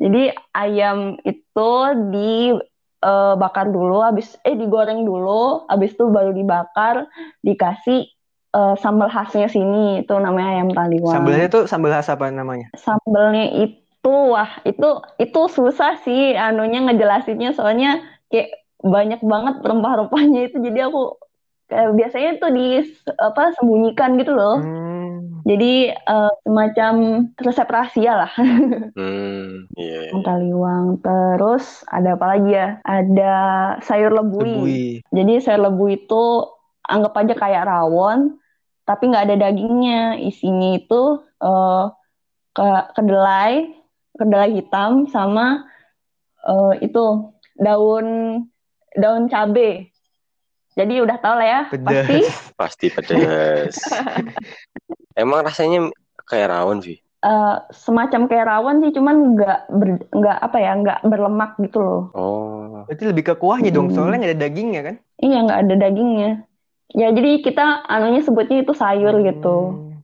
Jadi 0.00 0.32
ayam 0.56 1.20
itu 1.28 1.70
dibakar 2.08 3.68
dulu, 3.68 4.00
habis 4.00 4.32
eh 4.48 4.56
digoreng 4.56 5.04
dulu, 5.04 5.68
habis 5.68 5.92
itu 5.92 6.08
baru 6.08 6.32
dibakar, 6.32 7.04
dikasih 7.44 8.08
eh, 8.56 8.74
sambal 8.80 9.12
khasnya 9.12 9.52
sini. 9.52 10.00
Itu 10.00 10.16
namanya 10.16 10.56
ayam 10.56 10.72
taliwang. 10.72 11.20
Sambelnya 11.20 11.46
tuh 11.52 11.68
sambel 11.68 11.92
khas 11.92 12.08
apa 12.08 12.32
namanya? 12.32 12.72
Sambelnya 12.80 13.52
itu 13.60 14.14
wah 14.32 14.48
itu 14.64 14.88
itu 15.20 15.40
susah 15.52 16.00
sih 16.00 16.32
anunya 16.32 16.80
ngejelasinnya 16.88 17.52
soalnya 17.52 18.00
kayak 18.32 18.56
banyak 18.80 19.20
banget 19.20 19.60
rempah-rempahnya 19.60 20.48
itu 20.48 20.56
jadi 20.64 20.88
aku 20.88 21.20
kayak 21.68 21.92
biasanya 21.94 22.28
itu 22.40 22.46
di 22.56 22.66
apa 23.20 23.52
sembunyikan 23.60 24.16
gitu 24.16 24.32
loh. 24.32 24.64
Hmm. 24.64 24.89
Jadi 25.50 25.90
eh, 25.90 26.32
semacam 26.46 26.94
resep 27.34 27.66
rahasia 27.66 28.12
lah 28.14 28.32
Hmm, 28.98 29.66
iya. 29.74 30.14
taliwang. 30.22 31.02
Terus 31.02 31.82
ada 31.90 32.14
apa 32.14 32.26
lagi 32.38 32.54
ya? 32.54 32.78
Ada 32.86 33.34
sayur 33.82 34.14
lebui. 34.14 34.46
Lebui. 34.46 34.82
Jadi 35.10 35.32
sayur 35.42 35.66
lebu 35.66 35.90
itu 35.90 36.24
anggap 36.86 37.18
aja 37.18 37.34
kayak 37.34 37.66
rawon, 37.66 38.38
tapi 38.86 39.10
nggak 39.10 39.26
ada 39.26 39.36
dagingnya. 39.50 40.22
Isinya 40.22 40.78
itu 40.78 41.02
eh, 41.42 41.84
ke 42.54 42.68
kedelai, 42.94 43.74
kedelai 44.14 44.50
hitam 44.54 45.10
sama 45.10 45.66
eh, 46.46 46.74
itu 46.86 47.34
daun 47.58 48.06
daun 48.94 49.26
cabe. 49.26 49.89
Jadi 50.80 50.94
udah 51.04 51.16
tau 51.22 51.34
lah 51.38 51.46
ya, 51.54 51.60
Pedas. 51.70 52.08
pasti 52.08 52.16
Pasti 52.60 52.86
pedas. 52.94 53.76
Emang 55.22 55.40
rasanya 55.46 55.78
kayak 56.28 56.48
rawon, 56.52 56.78
Vi? 56.82 56.94
eh, 57.24 57.54
semacam 57.84 58.20
kayak 58.30 58.46
rawon 58.50 58.76
sih, 58.82 58.90
cuman 58.96 59.16
nggak 59.36 59.58
ber- 59.78 60.06
nggak 60.18 60.36
apa 60.46 60.56
ya, 60.64 60.70
nggak 60.80 60.98
berlemak 61.10 61.50
gitu 61.64 61.78
loh. 61.84 62.00
Oh, 62.16 62.82
Berarti 62.88 63.04
lebih 63.06 63.24
ke 63.28 63.34
kuahnya 63.38 63.70
dong, 63.70 63.86
Hmm. 63.88 63.94
soalnya 63.94 64.16
nggak 64.24 64.30
ada 64.34 64.40
dagingnya 64.44 64.80
kan? 64.88 64.96
Iya 65.20 65.36
nggak 65.44 65.58
ada 65.62 65.74
dagingnya. 65.82 66.30
Ya 67.00 67.06
jadi 67.16 67.30
kita 67.46 67.64
anunya 67.86 68.20
sebutnya 68.26 68.56
itu 68.64 68.74
sayur 68.74 69.14
gitu. 69.22 69.48
Hmm. 69.54 70.00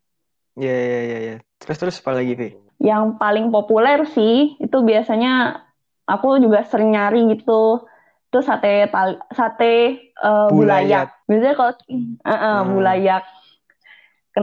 Iya, 0.60 0.72
iya, 0.86 0.98
iya, 1.06 1.16
iya. 1.24 1.34
Terus 1.60 1.76
terus 1.80 1.96
apa 2.02 2.12
lagi, 2.18 2.32
Vi? 2.40 2.48
Yang 2.80 3.04
paling 3.20 3.46
populer 3.54 3.98
sih 4.16 4.32
itu 4.60 4.76
biasanya 4.90 5.30
aku 6.12 6.26
juga 6.44 6.58
sering 6.70 6.90
nyari 6.94 7.18
gitu. 7.32 7.52
Itu 8.36 8.44
sate 8.44 8.84
tal- 8.92 9.24
sate 9.32 9.72
eh, 10.12 10.48
bulayak. 10.52 11.08
Biasanya 11.24 11.54
kalau 11.56 11.72
eh, 11.72 12.28
eh, 12.28 12.36
Hmm. 12.60 12.68
bulayak 12.68 13.24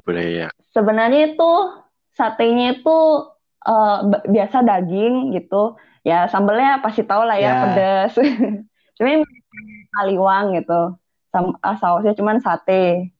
boleh 0.01 0.25
ya. 0.41 0.47
sebenarnya 0.73 1.37
itu 1.37 1.51
satenya 2.17 2.81
itu 2.81 2.97
eh, 3.69 3.97
b- 4.09 4.25
biasa 4.33 4.65
daging 4.65 5.37
gitu. 5.37 5.77
Ya 6.01 6.25
sambelnya 6.25 6.81
pasti 6.81 7.05
tahu 7.05 7.21
lah 7.21 7.37
ya, 7.37 7.53
Ya. 7.53 7.61
pedas. 7.61 8.11
Cuma 8.97 9.09
ini 9.13 9.25
kaliwang 9.93 10.57
gitu. 10.57 10.97
Sam- 11.29 11.61
ah, 11.61 11.77
sausnya 11.77 12.17
cuman 12.17 12.41
sate. 12.41 13.12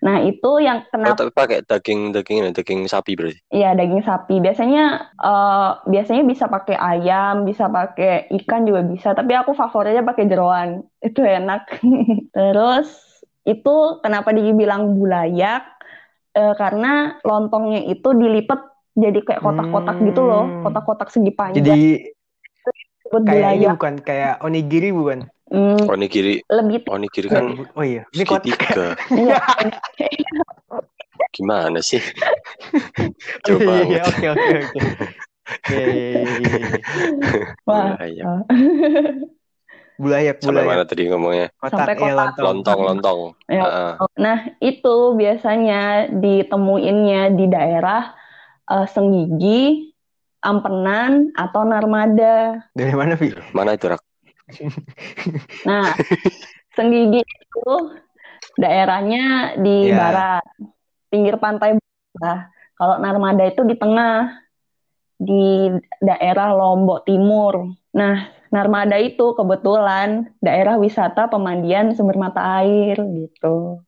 Nah, 0.00 0.16
itu 0.24 0.50
yang 0.64 0.84
Oh, 0.84 0.88
kenapa 0.92 1.16
tapi 1.16 1.32
pakai 1.32 1.58
daging 1.64 2.12
daging 2.12 2.36
ini, 2.44 2.50
daging 2.56 2.80
sapi 2.88 3.12
berarti. 3.16 3.40
Iya, 3.52 3.76
daging 3.76 4.02
sapi. 4.04 4.34
Biasanya 4.40 4.84
eh, 5.20 5.68
biasanya 5.92 6.22
bisa 6.24 6.44
pakai 6.48 6.76
ayam, 6.76 7.44
bisa 7.48 7.64
pakai 7.68 8.28
ikan 8.40 8.64
juga 8.68 8.80
bisa, 8.84 9.08
tapi 9.12 9.32
aku 9.36 9.52
favoritnya 9.52 10.04
pakai 10.06 10.24
jeroan. 10.28 10.68
Itu 11.08 11.20
enak. 11.24 11.60
Terus 12.36 12.88
itu 13.48 13.74
kenapa 14.04 14.36
dibilang 14.36 15.00
bulayak? 15.00 15.64
Eh, 16.36 16.54
karena 16.54 17.18
lontongnya 17.26 17.82
itu 17.90 18.14
dilipet 18.14 18.60
jadi 18.94 19.18
kayak 19.26 19.42
kotak-kotak 19.42 19.96
gitu 20.04 20.22
loh, 20.22 20.44
Hmm. 20.46 20.62
kotak-kotak 20.62 21.08
segi 21.10 21.32
panjang. 21.34 21.64
Jadi 21.66 21.80
kayak 23.26 23.74
bukan 23.74 23.94
kayak 24.06 24.34
onigiri 24.44 24.88
bukan? 24.94 25.26
Hmm, 25.50 25.82
Onigiri, 25.90 26.46
lebih 26.46 26.86
onigiri 26.86 27.26
kan 27.26 27.58
Oh 27.74 27.82
iya, 27.82 28.06
ini 28.14 28.22
segitiga. 28.22 28.94
iya, 29.18 29.42
Gimana 31.34 31.82
sih? 31.82 31.98
Jauh 33.46 33.58
iya, 33.58 33.82
iya, 33.82 34.02
oke 34.06 34.26
oke 34.30 34.50
oke. 34.62 34.78
Wah. 37.68 37.98
Bulayak. 37.98 38.46
Bulayak 40.00 40.36
Sampai 40.40 40.64
mana 40.64 40.86
tadi 40.86 41.10
ngomongnya? 41.10 41.50
kotak 41.58 41.74
Sampai 41.74 41.94
kotak. 41.98 42.14
lontong. 42.14 42.46
Lontong, 42.46 42.80
lontong. 42.86 43.18
Ya. 43.50 43.62
Heeh. 43.66 43.92
Nah, 44.22 44.38
itu 44.62 44.96
biasanya 45.18 46.14
ditemuinnya 46.14 47.34
di 47.34 47.46
daerah 47.50 48.14
eh, 48.70 48.86
Senggigi, 48.86 49.90
Ampenan, 50.40 51.34
atau 51.36 51.66
Narmada. 51.66 52.64
Dari 52.72 52.94
mana 52.96 53.12
Vi? 53.18 53.34
Mana 53.52 53.76
itu 53.76 53.92
rak? 53.92 54.00
Nah, 55.68 55.92
Senggigi 56.76 57.20
itu 57.20 57.68
daerahnya 58.56 59.56
di 59.60 59.90
Ya. 59.90 59.96
barat, 60.00 60.44
pinggir 61.10 61.36
pantai 61.36 61.76
barat. 62.16 62.48
Kalau 62.78 62.96
Narmada 62.96 63.44
itu 63.44 63.60
di 63.68 63.76
tengah, 63.76 64.40
di 65.20 65.68
daerah 66.00 66.56
Lombok 66.56 67.04
Timur. 67.04 67.76
Nah, 67.92 68.32
Narmada 68.50 68.96
itu 68.96 69.36
kebetulan 69.36 70.32
daerah 70.40 70.80
wisata 70.80 71.28
pemandian 71.28 71.92
sumber 71.92 72.16
mata 72.16 72.40
air 72.64 72.96
gitu. 72.98 73.84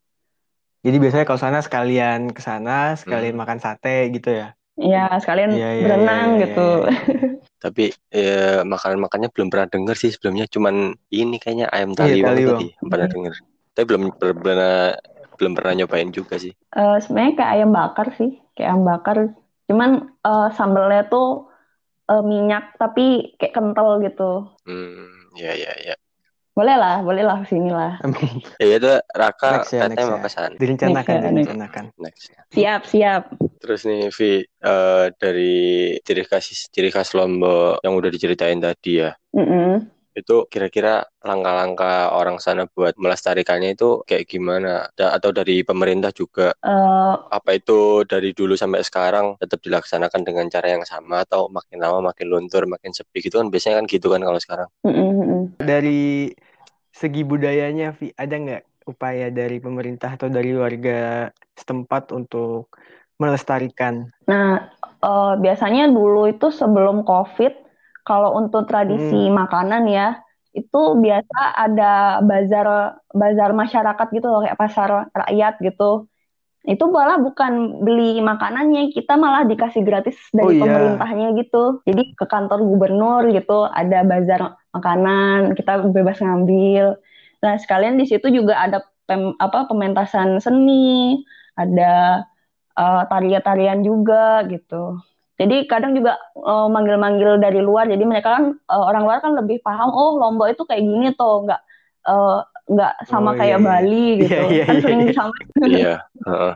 Jadi 0.83 0.97
biasanya 0.99 1.25
kalau 1.25 1.41
sana 1.41 1.59
sekalian 1.63 2.31
ke 2.35 2.43
sana, 2.43 2.99
sekalian 2.99 3.35
Hmm. 3.35 3.43
makan 3.43 3.59
sate 3.63 4.11
gitu 4.13 4.29
ya. 4.35 4.53
Ya, 4.83 5.07
sekalian 5.23 5.53
Iya, 5.55 5.69
iya, 5.79 5.83
berenang 5.87 6.29
iya, 6.29 6.37
iya, 6.37 6.43
gitu. 6.43 6.67
iya. 6.67 6.91
Tapi 7.65 7.85
ya, 8.11 8.67
makanan-makannya 8.67 9.29
belum 9.31 9.49
pernah 9.53 9.69
denger 9.71 9.97
sih 9.99 10.11
sebelumnya. 10.11 10.47
Cuman 10.51 10.99
ini 11.15 11.37
kayaknya 11.39 11.67
ayam 11.71 11.95
Iya, 11.95 12.03
taliwang 12.03 12.35
taliwang. 12.35 12.59
tadi 12.59 12.67
pernah 12.91 13.09
denger. 13.09 13.35
Tapi 13.73 13.85
belum 13.89 14.03
belum 14.19 14.37
pernah 14.43 14.77
belum 15.39 15.53
pernah 15.57 15.73
nyobain 15.79 16.11
juga 16.11 16.35
sih. 16.43 16.53
Eh, 16.75 16.97
sebenarnya 17.05 17.33
kayak 17.39 17.53
ayam 17.55 17.71
bakar 17.71 18.07
sih, 18.19 18.31
kayak 18.59 18.69
ayam 18.75 18.83
bakar. 18.83 19.17
Cuman 19.71 19.91
eh, 20.27 20.49
sambelnya 20.59 21.03
tuh 21.07 21.27
eh, 22.11 22.23
minyak 22.27 22.65
tapi 22.83 23.37
kayak 23.39 23.55
kental 23.55 23.89
gitu. 24.03 24.51
Hmm, 24.67 25.31
ya 25.39 25.53
ya 25.55 25.73
ya. 25.87 25.95
Boleh 26.53 26.77
lah, 26.77 27.01
boleh 27.01 27.25
lah 27.25 27.41
sini 27.49 27.73
lah. 27.73 27.97
Ya 28.61 28.77
itu 28.77 28.93
Raka 29.17 29.65
Next 29.65 29.73
ya, 29.73 29.89
katanya 29.89 30.05
mau 30.05 30.21
ya. 30.21 30.25
ke 30.25 30.29
sana. 30.29 30.57
Direncanakan, 30.61 30.93
Next 30.93 31.09
ya, 31.09 31.17
next. 31.17 31.33
direncanakan. 31.33 31.85
Next. 31.97 32.23
Siap, 32.53 32.81
siap. 32.85 33.23
Terus 33.65 33.81
nih 33.89 34.13
Vi 34.13 34.31
eh, 34.45 35.07
dari 35.17 35.55
ciri 36.05 36.23
khas 36.29 36.69
ciri 36.69 36.93
khas 36.93 37.17
Lombok 37.17 37.81
yang 37.81 37.97
udah 37.97 38.11
diceritain 38.13 38.61
tadi 38.61 39.01
ya. 39.01 39.17
Mm-mm. 39.33 40.02
Itu 40.19 40.47
kira-kira 40.53 41.05
langkah-langkah 41.29 42.13
orang 42.19 42.37
sana 42.45 42.63
buat 42.75 42.95
melestarikannya 43.01 43.71
itu 43.77 44.05
kayak 44.09 44.25
gimana? 44.33 44.89
Da- 44.99 45.15
atau 45.17 45.31
dari 45.39 45.65
pemerintah 45.69 46.11
juga 46.15 46.53
Eh, 46.63 47.33
apa 47.33 47.51
itu 47.59 48.05
dari 48.13 48.31
dulu 48.39 48.55
sampai 48.61 48.83
sekarang 48.89 49.27
tetap 49.43 49.59
dilaksanakan 49.67 50.23
dengan 50.29 50.47
cara 50.55 50.69
yang 50.75 50.85
sama 50.87 51.25
atau 51.27 51.49
makin 51.49 51.79
lama 51.85 51.99
makin 52.13 52.27
luntur, 52.33 52.63
makin 52.69 52.93
sepi 52.93 53.19
gitu 53.27 53.41
kan 53.41 53.49
biasanya 53.53 53.77
kan 53.83 53.87
gitu 53.91 54.07
kan 54.13 54.21
kalau 54.27 54.41
sekarang. 54.45 54.69
mm-mm, 54.87 55.09
mm-mm. 55.19 55.43
Dari 55.59 56.31
segi 56.93 57.23
budayanya, 57.25 57.97
Vi, 57.99 58.13
ada 58.17 58.35
nggak 58.37 58.63
upaya 58.93 59.27
dari 59.33 59.57
pemerintah 59.63 60.17
atau 60.19 60.29
dari 60.29 60.53
warga 60.57 61.31
setempat 61.57 62.13
untuk 62.13 62.69
melestarikan? 63.21 64.11
Nah, 64.29 64.69
eh, 65.03 65.35
biasanya 65.45 65.89
dulu 65.91 66.29
itu 66.33 66.51
sebelum 66.53 67.07
COVID, 67.07 67.53
kalau 68.09 68.31
untuk 68.41 68.63
tradisi 68.71 69.17
makanan 69.31 69.83
ya, 69.91 70.07
itu 70.53 70.79
biasa 71.05 71.39
ada 71.65 72.21
bazar 72.29 72.67
bazar 73.21 73.51
masyarakat 73.57 74.07
gitu 74.17 74.27
loh, 74.29 74.41
kayak 74.45 74.59
pasar 74.61 74.91
rakyat 75.17 75.55
gitu. 75.67 76.09
Itu 76.63 76.85
malah 76.95 77.19
bukan 77.19 77.83
beli 77.83 78.23
makanannya, 78.23 78.95
kita 78.95 79.19
malah 79.19 79.43
dikasih 79.51 79.83
gratis 79.83 80.15
Oh, 80.39 80.51
dari 80.51 80.55
iya. 80.55 80.63
pemerintahnya 80.63 81.35
gitu. 81.41 81.83
Jadi 81.89 82.15
ke 82.15 82.25
kantor 82.31 82.63
gubernur 82.71 83.23
gitu, 83.35 83.67
ada 83.67 84.07
bazar 84.07 84.55
makanan, 84.71 85.59
kita 85.59 85.73
bebas 85.91 86.23
ngambil. 86.23 87.03
Nah, 87.43 87.55
sekalian 87.59 87.99
di 87.99 88.07
situ 88.07 88.31
juga 88.31 88.63
ada 88.63 88.79
pem- 89.11 89.35
apa 89.43 89.67
pementasan 89.67 90.39
seni, 90.39 91.19
ada 91.59 92.23
eh, 92.79 93.03
tarian-tarian 93.11 93.81
juga 93.87 94.45
gitu. 94.53 94.99
Jadi 95.41 95.57
kadang 95.67 95.93
juga 95.99 96.17
eh, 96.39 96.67
manggil-manggil 96.71 97.41
dari 97.43 97.61
luar. 97.65 97.89
Jadi 97.91 98.05
mereka 98.07 98.29
kan 98.39 98.45
eh, 98.57 98.85
orang 98.89 99.03
luar 99.07 99.19
kan 99.25 99.33
lebih 99.39 99.59
paham. 99.65 99.91
Oh 99.93 100.19
Lombok 100.21 100.49
itu 100.53 100.63
kayak 100.69 100.83
gini 100.85 101.07
tuh, 101.19 101.35
nggak 101.49 101.61
eh, 102.09 102.39
nggak 102.73 102.93
sama 103.11 103.31
Oh, 103.33 103.39
kayak 103.41 103.59
iya, 103.59 103.63
iya. 103.63 103.67
Bali 103.67 104.07
gitu. 104.23 104.33
Iya, 104.33 104.41
iya, 104.55 104.65
Kan 104.67 104.75
iya, 104.77 104.83
sering 104.85 105.01
iya. 105.01 105.09
disampaikan. 105.11 105.69
Iya, 105.69 105.95
heeh. 106.29 106.53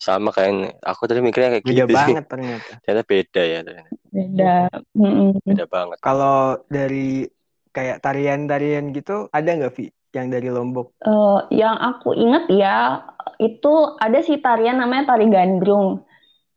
Sama 0.00 0.28
kayak 0.32 0.80
aku 0.80 1.02
tadi 1.04 1.20
mikirnya 1.20 1.50
kayak 1.60 1.64
Beda 1.68 1.84
gitu 1.84 1.92
sih. 1.92 1.94
banget 2.00 2.24
ternyata. 2.32 2.70
Ternyata 2.80 3.02
beda 3.04 3.42
ya, 3.44 3.58
ternyata. 3.66 3.90
Beda. 4.10 4.52
Mm-mm. 4.96 5.30
beda 5.44 5.64
banget. 5.68 5.98
Kalau 6.00 6.36
dari 6.72 7.28
kayak 7.76 7.96
tarian-tarian 8.02 8.84
gitu, 8.96 9.28
ada 9.30 9.48
nggak, 9.54 9.72
Vi, 9.76 9.86
yang 10.16 10.26
dari 10.32 10.48
Lombok? 10.50 10.86
Eh, 11.00 11.38
yang 11.60 11.76
aku 11.80 12.12
inget 12.12 12.44
ya 12.52 13.00
itu 13.40 13.72
ada 13.96 14.18
sih 14.20 14.36
tarian 14.44 14.76
namanya 14.76 15.16
tari 15.16 15.26
gandrung. 15.32 16.04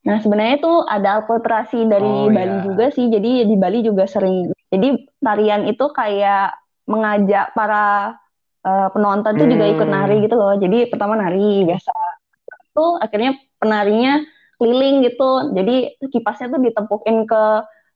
Nah 0.03 0.17
sebenarnya 0.19 0.59
itu 0.59 0.73
ada 0.83 1.23
akulturasi 1.23 1.87
dari 1.87 2.05
Oh, 2.05 2.27
Bali 2.27 2.55
ya. 2.59 2.63
juga 2.67 2.85
sih. 2.91 3.07
Jadi 3.07 3.47
di 3.47 3.55
Bali 3.55 3.79
juga 3.83 4.03
sering. 4.03 4.51
Jadi 4.67 4.87
tarian 5.23 5.63
itu 5.63 5.85
kayak 5.95 6.55
mengajak 6.87 7.55
para 7.55 8.11
eh, 8.63 8.87
penonton 8.95 9.33
tuh 9.35 9.47
juga 9.47 9.65
ikut 9.67 9.87
Hmm. 9.87 9.95
nari 9.95 10.15
gitu 10.23 10.35
loh. 10.39 10.55
Jadi 10.59 10.87
pertama 10.91 11.15
nari 11.19 11.67
biasa. 11.67 11.91
Tuh 12.75 12.99
akhirnya 12.99 13.37
penarinya 13.61 14.23
keliling 14.59 15.03
gitu. 15.07 15.51
Jadi 15.55 15.75
kipasnya 16.11 16.47
tuh 16.53 16.61
ditepukin 16.63 17.17
ke 17.27 17.43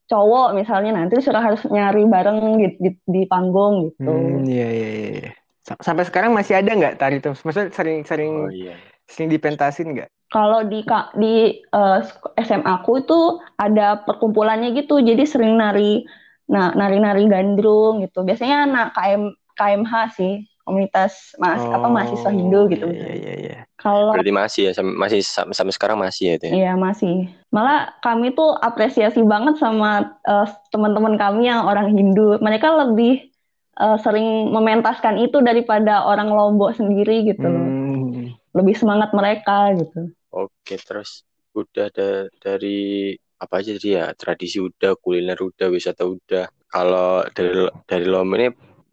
cowok 0.08 0.56
misalnya 0.56 0.92
nanti 1.04 1.20
sudah 1.20 1.44
harus 1.44 1.62
nyari 1.68 2.08
bareng 2.08 2.40
di, 2.60 2.68
di, 2.80 2.90
di 3.04 3.22
panggung 3.28 3.92
gitu. 3.92 4.08
Hmm, 4.08 4.48
iya, 4.48 4.68
iya, 4.72 4.88
iya. 4.96 5.10
iya. 5.20 5.30
Sa- 5.68 5.82
Sampai 5.84 6.08
sekarang 6.08 6.32
masih 6.32 6.56
ada 6.64 6.72
nggak 6.72 6.96
tari 6.96 7.20
itu? 7.20 7.32
Maksudnya 7.44 7.68
Oh 7.68 7.76
sering-sering 7.76 8.32
iya. 8.52 8.76
sering 9.08 9.28
dipentasin 9.32 9.88
nggak? 9.92 10.10
Kalau 10.28 10.68
di 10.68 10.84
di 11.16 11.34
eh, 11.64 12.00
SMA 12.44 12.84
aku 12.84 13.00
itu 13.00 13.20
ada 13.56 14.04
perkumpulannya 14.04 14.76
gitu, 14.76 15.00
jadi 15.00 15.24
sering 15.24 15.56
nari, 15.56 16.04
nah 16.52 16.76
nari-nari 16.76 17.32
gandrung 17.32 18.04
gitu. 18.04 18.28
Biasanya 18.28 18.68
anak 18.68 18.88
KM 18.92 19.24
KMH 19.56 19.94
sih, 20.20 20.44
komunitas 20.68 21.32
mas 21.40 21.64
apa 21.72 21.88
mahasiswa 21.88 22.30
Hindu 22.30 22.68
gitu. 22.68 22.92
Iya, 22.92 23.10
iya, 23.16 23.34
iya. 23.40 23.58
Kalau 23.80 24.12
Berarti 24.12 24.32
masih 24.36 24.62
ya, 24.68 24.72
sam- 24.76 24.98
masih 25.00 25.24
sam- 25.24 25.56
sampai 25.56 25.74
sekarang 25.74 25.98
masih 25.98 26.24
ya 26.28 26.34
itu 26.36 26.46
ya. 26.46 26.54
Iya 26.60 26.72
masih. 26.76 27.16
Malah 27.56 27.96
kami 28.04 28.36
tuh 28.36 28.52
apresiasi 28.60 29.24
banget 29.24 29.56
sama 29.64 30.12
eh, 30.28 30.48
teman-teman 30.76 31.16
kami 31.16 31.48
yang 31.48 31.64
orang 31.64 31.88
Hindu. 31.96 32.36
Mereka 32.44 32.68
lebih 32.84 33.32
eh, 33.80 33.98
sering 34.04 34.52
mementaskan 34.52 35.24
itu 35.24 35.40
daripada 35.40 36.04
orang 36.04 36.28
Lombok 36.36 36.76
sendiri 36.76 37.32
gitu. 37.32 37.48
Hmm, 37.48 38.36
Lebih 38.52 38.76
semangat 38.76 39.16
mereka 39.16 39.72
gitu. 39.78 40.12
Oke, 40.32 40.76
terus 40.76 41.24
udah 41.56 41.88
ada 41.88 42.28
dari 42.44 43.14
apa 43.40 43.54
aja 43.64 43.72
tadi 43.80 43.96
ya? 43.96 44.12
Tradisi 44.12 44.60
udah, 44.60 45.00
kuliner 45.00 45.40
udah, 45.40 45.68
wisata 45.72 46.04
udah. 46.04 46.52
Kalau 46.68 47.24
dari 47.32 47.72
dari 47.88 48.06
Lombok 48.06 48.38
ini 48.38 48.48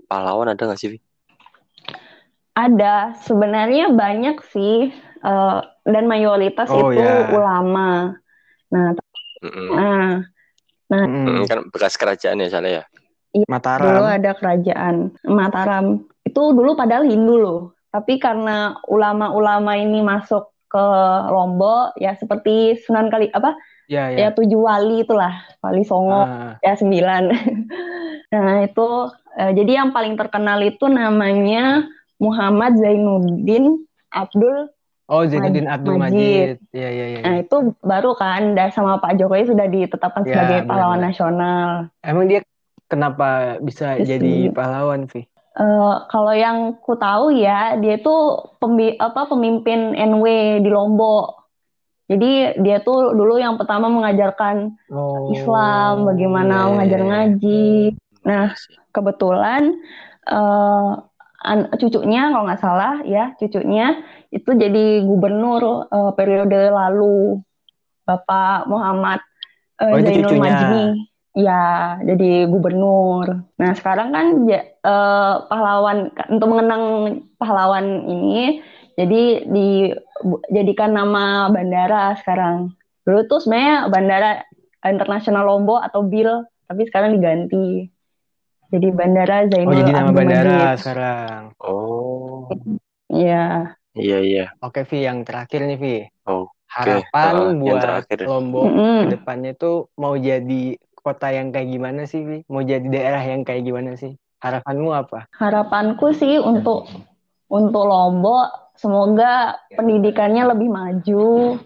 pahlawan 0.06 0.54
ada 0.54 0.62
nggak 0.62 0.78
sih? 0.78 0.94
Vi? 0.94 0.98
Ada, 2.54 3.18
sebenarnya 3.26 3.90
banyak 3.90 4.38
sih, 4.54 4.94
eh, 5.26 5.58
dan 5.90 6.04
mayoritas 6.06 6.70
Oh, 6.70 6.94
itu 6.94 7.02
ya. 7.02 7.26
ulama. 7.34 8.14
Nah, 8.70 8.94
Mm-mm. 9.42 9.74
nah, 9.74 10.22
mm, 11.02 11.10
Mm, 11.10 11.50
kan 11.50 11.58
bekas 11.74 11.98
kerajaan 11.98 12.46
ya 12.46 12.48
sana 12.48 12.68
ya. 12.70 12.82
dulu 13.34 13.50
Mataram. 13.50 14.06
ada 14.06 14.38
kerajaan 14.38 15.10
Mataram. 15.26 16.06
Itu 16.22 16.54
dulu 16.54 16.78
padahal 16.78 17.10
Hindu 17.10 17.34
loh. 17.42 17.60
Tapi 17.90 18.22
karena 18.22 18.78
ulama-ulama 18.86 19.74
ini 19.78 19.98
masuk 20.02 20.53
ke 20.74 20.84
Lombok, 21.30 21.94
ya 21.96 22.18
seperti 22.18 22.74
Sunan 22.82 23.06
Kali 23.08 23.30
apa 23.30 23.54
Ya, 23.86 24.08
ya 24.08 24.26
ya. 24.26 24.28
tujuh 24.32 24.64
wali 24.64 25.04
itulah 25.04 25.44
wali 25.60 25.84
Songo 25.84 26.24
Ah, 26.24 26.56
ya 26.58 26.72
sembilan 26.74 27.22
nah 28.34 28.64
itu 28.64 28.88
eh, 29.36 29.52
jadi 29.52 29.84
yang 29.84 29.90
paling 29.92 30.16
terkenal 30.16 30.58
itu 30.64 30.88
namanya 30.88 31.84
Muhammad 32.16 32.80
Zainuddin 32.80 33.84
Abdul 34.08 34.72
oh, 35.06 35.22
Zainuddin 35.28 35.68
Abdul 35.68 36.00
Majid. 36.00 36.16
Majid. 36.16 36.56
Ya, 36.72 36.88
ya, 36.88 37.06
ya. 37.12 37.20
nah 37.28 37.34
itu 37.38 37.56
baru 37.84 38.16
kan 38.16 38.56
dan 38.56 38.72
sama 38.72 38.96
Pak 38.98 39.20
Jokowi 39.20 39.52
sudah 39.52 39.68
ditetapkan 39.68 40.24
Ya, 40.24 40.32
sebagai 40.32 40.58
pahlawan 40.64 41.00
nasional 41.04 41.92
Emang 42.00 42.24
dia 42.24 42.40
kenapa 42.88 43.60
bisa 43.60 44.00
Terus 44.00 44.08
jadi 44.16 44.48
di- 44.48 44.52
pahlawan, 44.52 45.04
Vi? 45.12 45.28
Eh, 45.54 45.94
kalau 46.10 46.34
yang 46.34 46.82
ku 46.82 46.98
tahu 46.98 47.30
ya, 47.30 47.78
dia 47.78 48.02
tuh 48.02 48.42
pembi- 48.58 48.98
apa 48.98 49.30
pemimpin 49.30 49.94
NW 49.94 50.58
di 50.58 50.66
Lombok. 50.66 51.46
Jadi 52.10 52.58
dia 52.58 52.82
tuh 52.82 53.14
dulu 53.14 53.38
yang 53.38 53.54
pertama 53.54 53.86
mengajarkan 53.86 54.74
Oh, 54.90 55.30
Islam, 55.30 56.10
bagaimana 56.10 56.66
iya, 56.66 56.70
mengajar 56.74 57.00
iya, 57.00 57.08
ngaji. 57.08 57.66
Nah, 58.26 58.44
Makasih. 58.50 58.76
kebetulan 58.90 59.62
eh, 60.26 60.90
an- 61.46 61.70
cucunya 61.78 62.34
kalau 62.34 62.44
nggak 62.50 62.62
salah 62.62 62.94
ya, 63.06 63.32
cucunya 63.38 64.02
itu 64.34 64.50
jadi 64.58 65.06
gubernur 65.06 65.86
eh, 65.86 66.12
periode 66.18 66.60
lalu, 66.74 67.38
Bapak 68.02 68.66
Muhammad 68.66 69.22
eh, 69.78 69.86
Oh, 69.86 69.96
itu 70.02 70.10
Zainul. 70.18 70.42
Majni. 70.42 70.84
Ya, 71.34 71.98
jadi 71.98 72.46
gubernur. 72.46 73.26
Nah, 73.58 73.72
sekarang 73.74 74.14
kan 74.14 74.26
ja- 74.46 74.70
eh, 74.70 75.34
pahlawan 75.50 76.14
untuk 76.30 76.46
mengenang 76.46 76.82
pahlawan 77.34 78.06
ini, 78.06 78.62
jadi 78.94 79.42
dijadikan 79.50 80.94
nama 80.94 81.50
bandara 81.50 82.14
sekarang. 82.22 82.70
Dulu 83.02 83.26
tuh 83.26 83.42
sebenarnya 83.42 83.90
Bandara 83.90 84.30
Internasional 84.80 85.42
Lombok 85.44 85.82
atau 85.82 86.06
BIL, 86.06 86.46
tapi 86.70 86.86
sekarang 86.86 87.18
diganti. 87.18 87.90
Jadi 88.70 88.88
Bandara 88.90 89.44
Oh, 89.44 89.50
Zainul 89.50 89.74
jadi 89.74 89.90
nama 89.92 90.08
Abdul 90.08 90.16
bandara 90.16 90.54
Majid. 90.54 90.78
sekarang. 90.80 91.40
Oh, 91.58 92.48
Iya. 93.10 93.74
iya 93.94 94.18
iya. 94.22 94.44
Oke, 94.62 94.86
Vi, 94.86 95.02
yang 95.02 95.26
terakhir 95.26 95.66
nih, 95.66 95.78
Vi. 95.78 95.96
Oh, 96.26 96.46
Harapan 96.70 97.10
Ah, 97.12 97.30
yang 97.34 97.58
buat 97.62 97.80
terakhir. 97.82 98.18
Lombok 98.26 98.66
Mm-mm. 98.70 98.98
ke 99.02 99.06
depannya 99.14 99.52
tuh 99.54 99.76
mau 99.94 100.14
jadi 100.14 100.74
kota 101.04 101.28
yang 101.28 101.52
kayak 101.52 101.68
gimana 101.68 102.08
sih? 102.08 102.48
Mau 102.48 102.64
jadi 102.64 102.88
daerah 102.88 103.20
yang 103.20 103.44
kayak 103.44 103.68
gimana 103.68 104.00
sih? 104.00 104.16
Harapanmu 104.40 104.90
apa? 104.96 105.28
Harapanku 105.36 106.16
sih 106.16 106.40
untuk 106.40 106.88
untuk 107.52 107.84
Lombok 107.84 108.72
semoga 108.74 109.54
pendidikannya 109.70 110.50
lebih 110.50 110.66
maju 110.66 111.60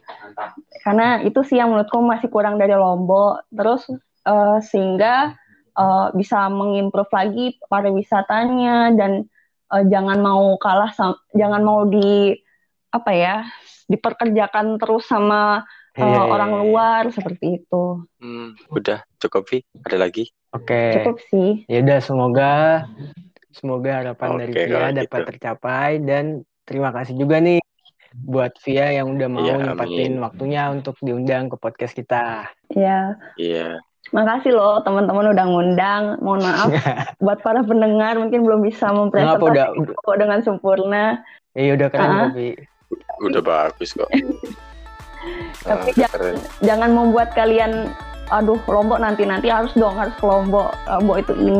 karena 0.85 1.24
itu 1.24 1.40
sih 1.42 1.57
yang 1.57 1.72
menurutku 1.72 1.98
masih 2.05 2.29
kurang 2.29 2.61
dari 2.61 2.74
Lombok. 2.74 3.46
Terus 3.55 3.87
eh, 4.27 4.59
sehingga 4.62 5.35
eh, 5.79 6.07
bisa 6.14 6.51
mengimprove 6.51 7.12
lagi 7.14 7.46
pariwisatanya 7.66 8.94
dan 8.98 9.27
eh, 9.74 9.85
jangan 9.87 10.18
mau 10.18 10.59
kalah 10.59 10.90
jangan 11.35 11.62
mau 11.62 11.87
di 11.87 12.35
apa 12.88 13.12
ya 13.12 13.37
diperkerjakan 13.88 14.81
terus 14.81 15.09
sama 15.09 15.64
eh, 15.98 16.00
Iya, 16.00 16.14
iya, 16.14 16.22
orang 16.24 16.50
iya. 16.50 16.61
luar 16.62 17.02
seperti 17.11 17.46
itu. 17.58 17.84
Hmm, 18.16 18.54
udah 18.70 19.02
cukup 19.18 19.42
Vi. 19.44 19.58
Ada 19.82 19.96
lagi? 19.98 20.30
Oke. 20.50 20.94
Cukup 20.96 21.16
sih. 21.28 21.66
Ya 21.66 21.82
udah 21.82 21.98
semoga 21.98 22.52
semoga 23.50 23.90
harapan 23.96 24.28
dari 24.38 24.52
Oke, 24.52 24.62
Via 24.62 24.72
kalau 24.72 24.90
dapat 24.94 25.18
gitu. 25.18 25.28
tercapai 25.28 25.90
dan 26.00 26.24
terima 26.62 26.90
kasih 26.90 27.14
juga 27.14 27.37
nih 27.38 27.58
buat 28.14 28.54
Via 28.62 28.87
yang 28.94 29.11
udah 29.11 29.28
mau 29.28 29.42
Iya, 29.42 29.54
nyempatin 29.61 30.12
amin. 30.14 30.22
waktunya 30.22 30.62
untuk 30.70 30.94
diundang 30.98 31.48
ke 31.48 31.56
podcast 31.56 31.92
kita. 31.92 32.46
Ya, 32.70 33.18
Iya. 33.34 33.82
makasih 34.08 34.54
loh 34.54 34.80
teman-teman 34.80 35.28
udah 35.28 35.44
ngundang. 35.44 36.02
Mohon 36.18 36.40
maaf 36.42 36.68
buat 37.20 37.42
para 37.42 37.61
pendengar 37.61 38.16
mungkin 38.16 38.40
belum 38.40 38.62
bisa 38.62 38.88
udah 38.88 38.96
mempresentasikan 38.96 39.92
kok 39.98 40.16
dengan 40.16 40.40
sempurna. 40.40 41.04
ya 41.52 41.74
udah 41.74 41.88
keren 41.90 42.08
Ah. 42.08 42.20
tapi 42.30 42.54
Udah 43.20 43.42
bagus 43.42 43.92
kok. 43.92 44.06
tapi 45.64 45.90
uh, 45.92 45.96
jangan, 45.96 46.35
jangan 46.62 46.90
membuat 46.94 47.28
kalian 47.35 47.90
aduh 48.28 48.61
lombok 48.68 49.00
nanti 49.00 49.24
nanti 49.24 49.48
harus 49.48 49.72
dong 49.72 49.96
harus 49.96 50.12
ke 50.20 50.24
lombok 50.28 50.68
eh, 50.85 51.00
lombok 51.00 51.16
itu 51.24 51.33
ini 51.40 51.57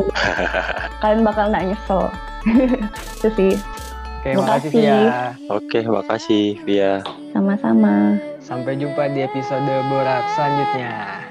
kalian 1.01 1.25
bakal 1.25 1.49
nggak 1.49 1.65
nyesel 1.73 2.03
itu 3.19 3.29
sih 3.35 3.53
Oke, 4.19 4.35
makasih 4.35 4.69
Via. 4.75 4.99
Oke, 5.47 5.79
makasih 5.87 6.45
Via. 6.67 6.99
Sama-sama. 7.31 8.19
Sampai 8.43 8.75
jumpa 8.75 9.07
di 9.15 9.23
episode 9.23 9.71
Borak 9.87 10.27
selanjutnya. 10.35 11.23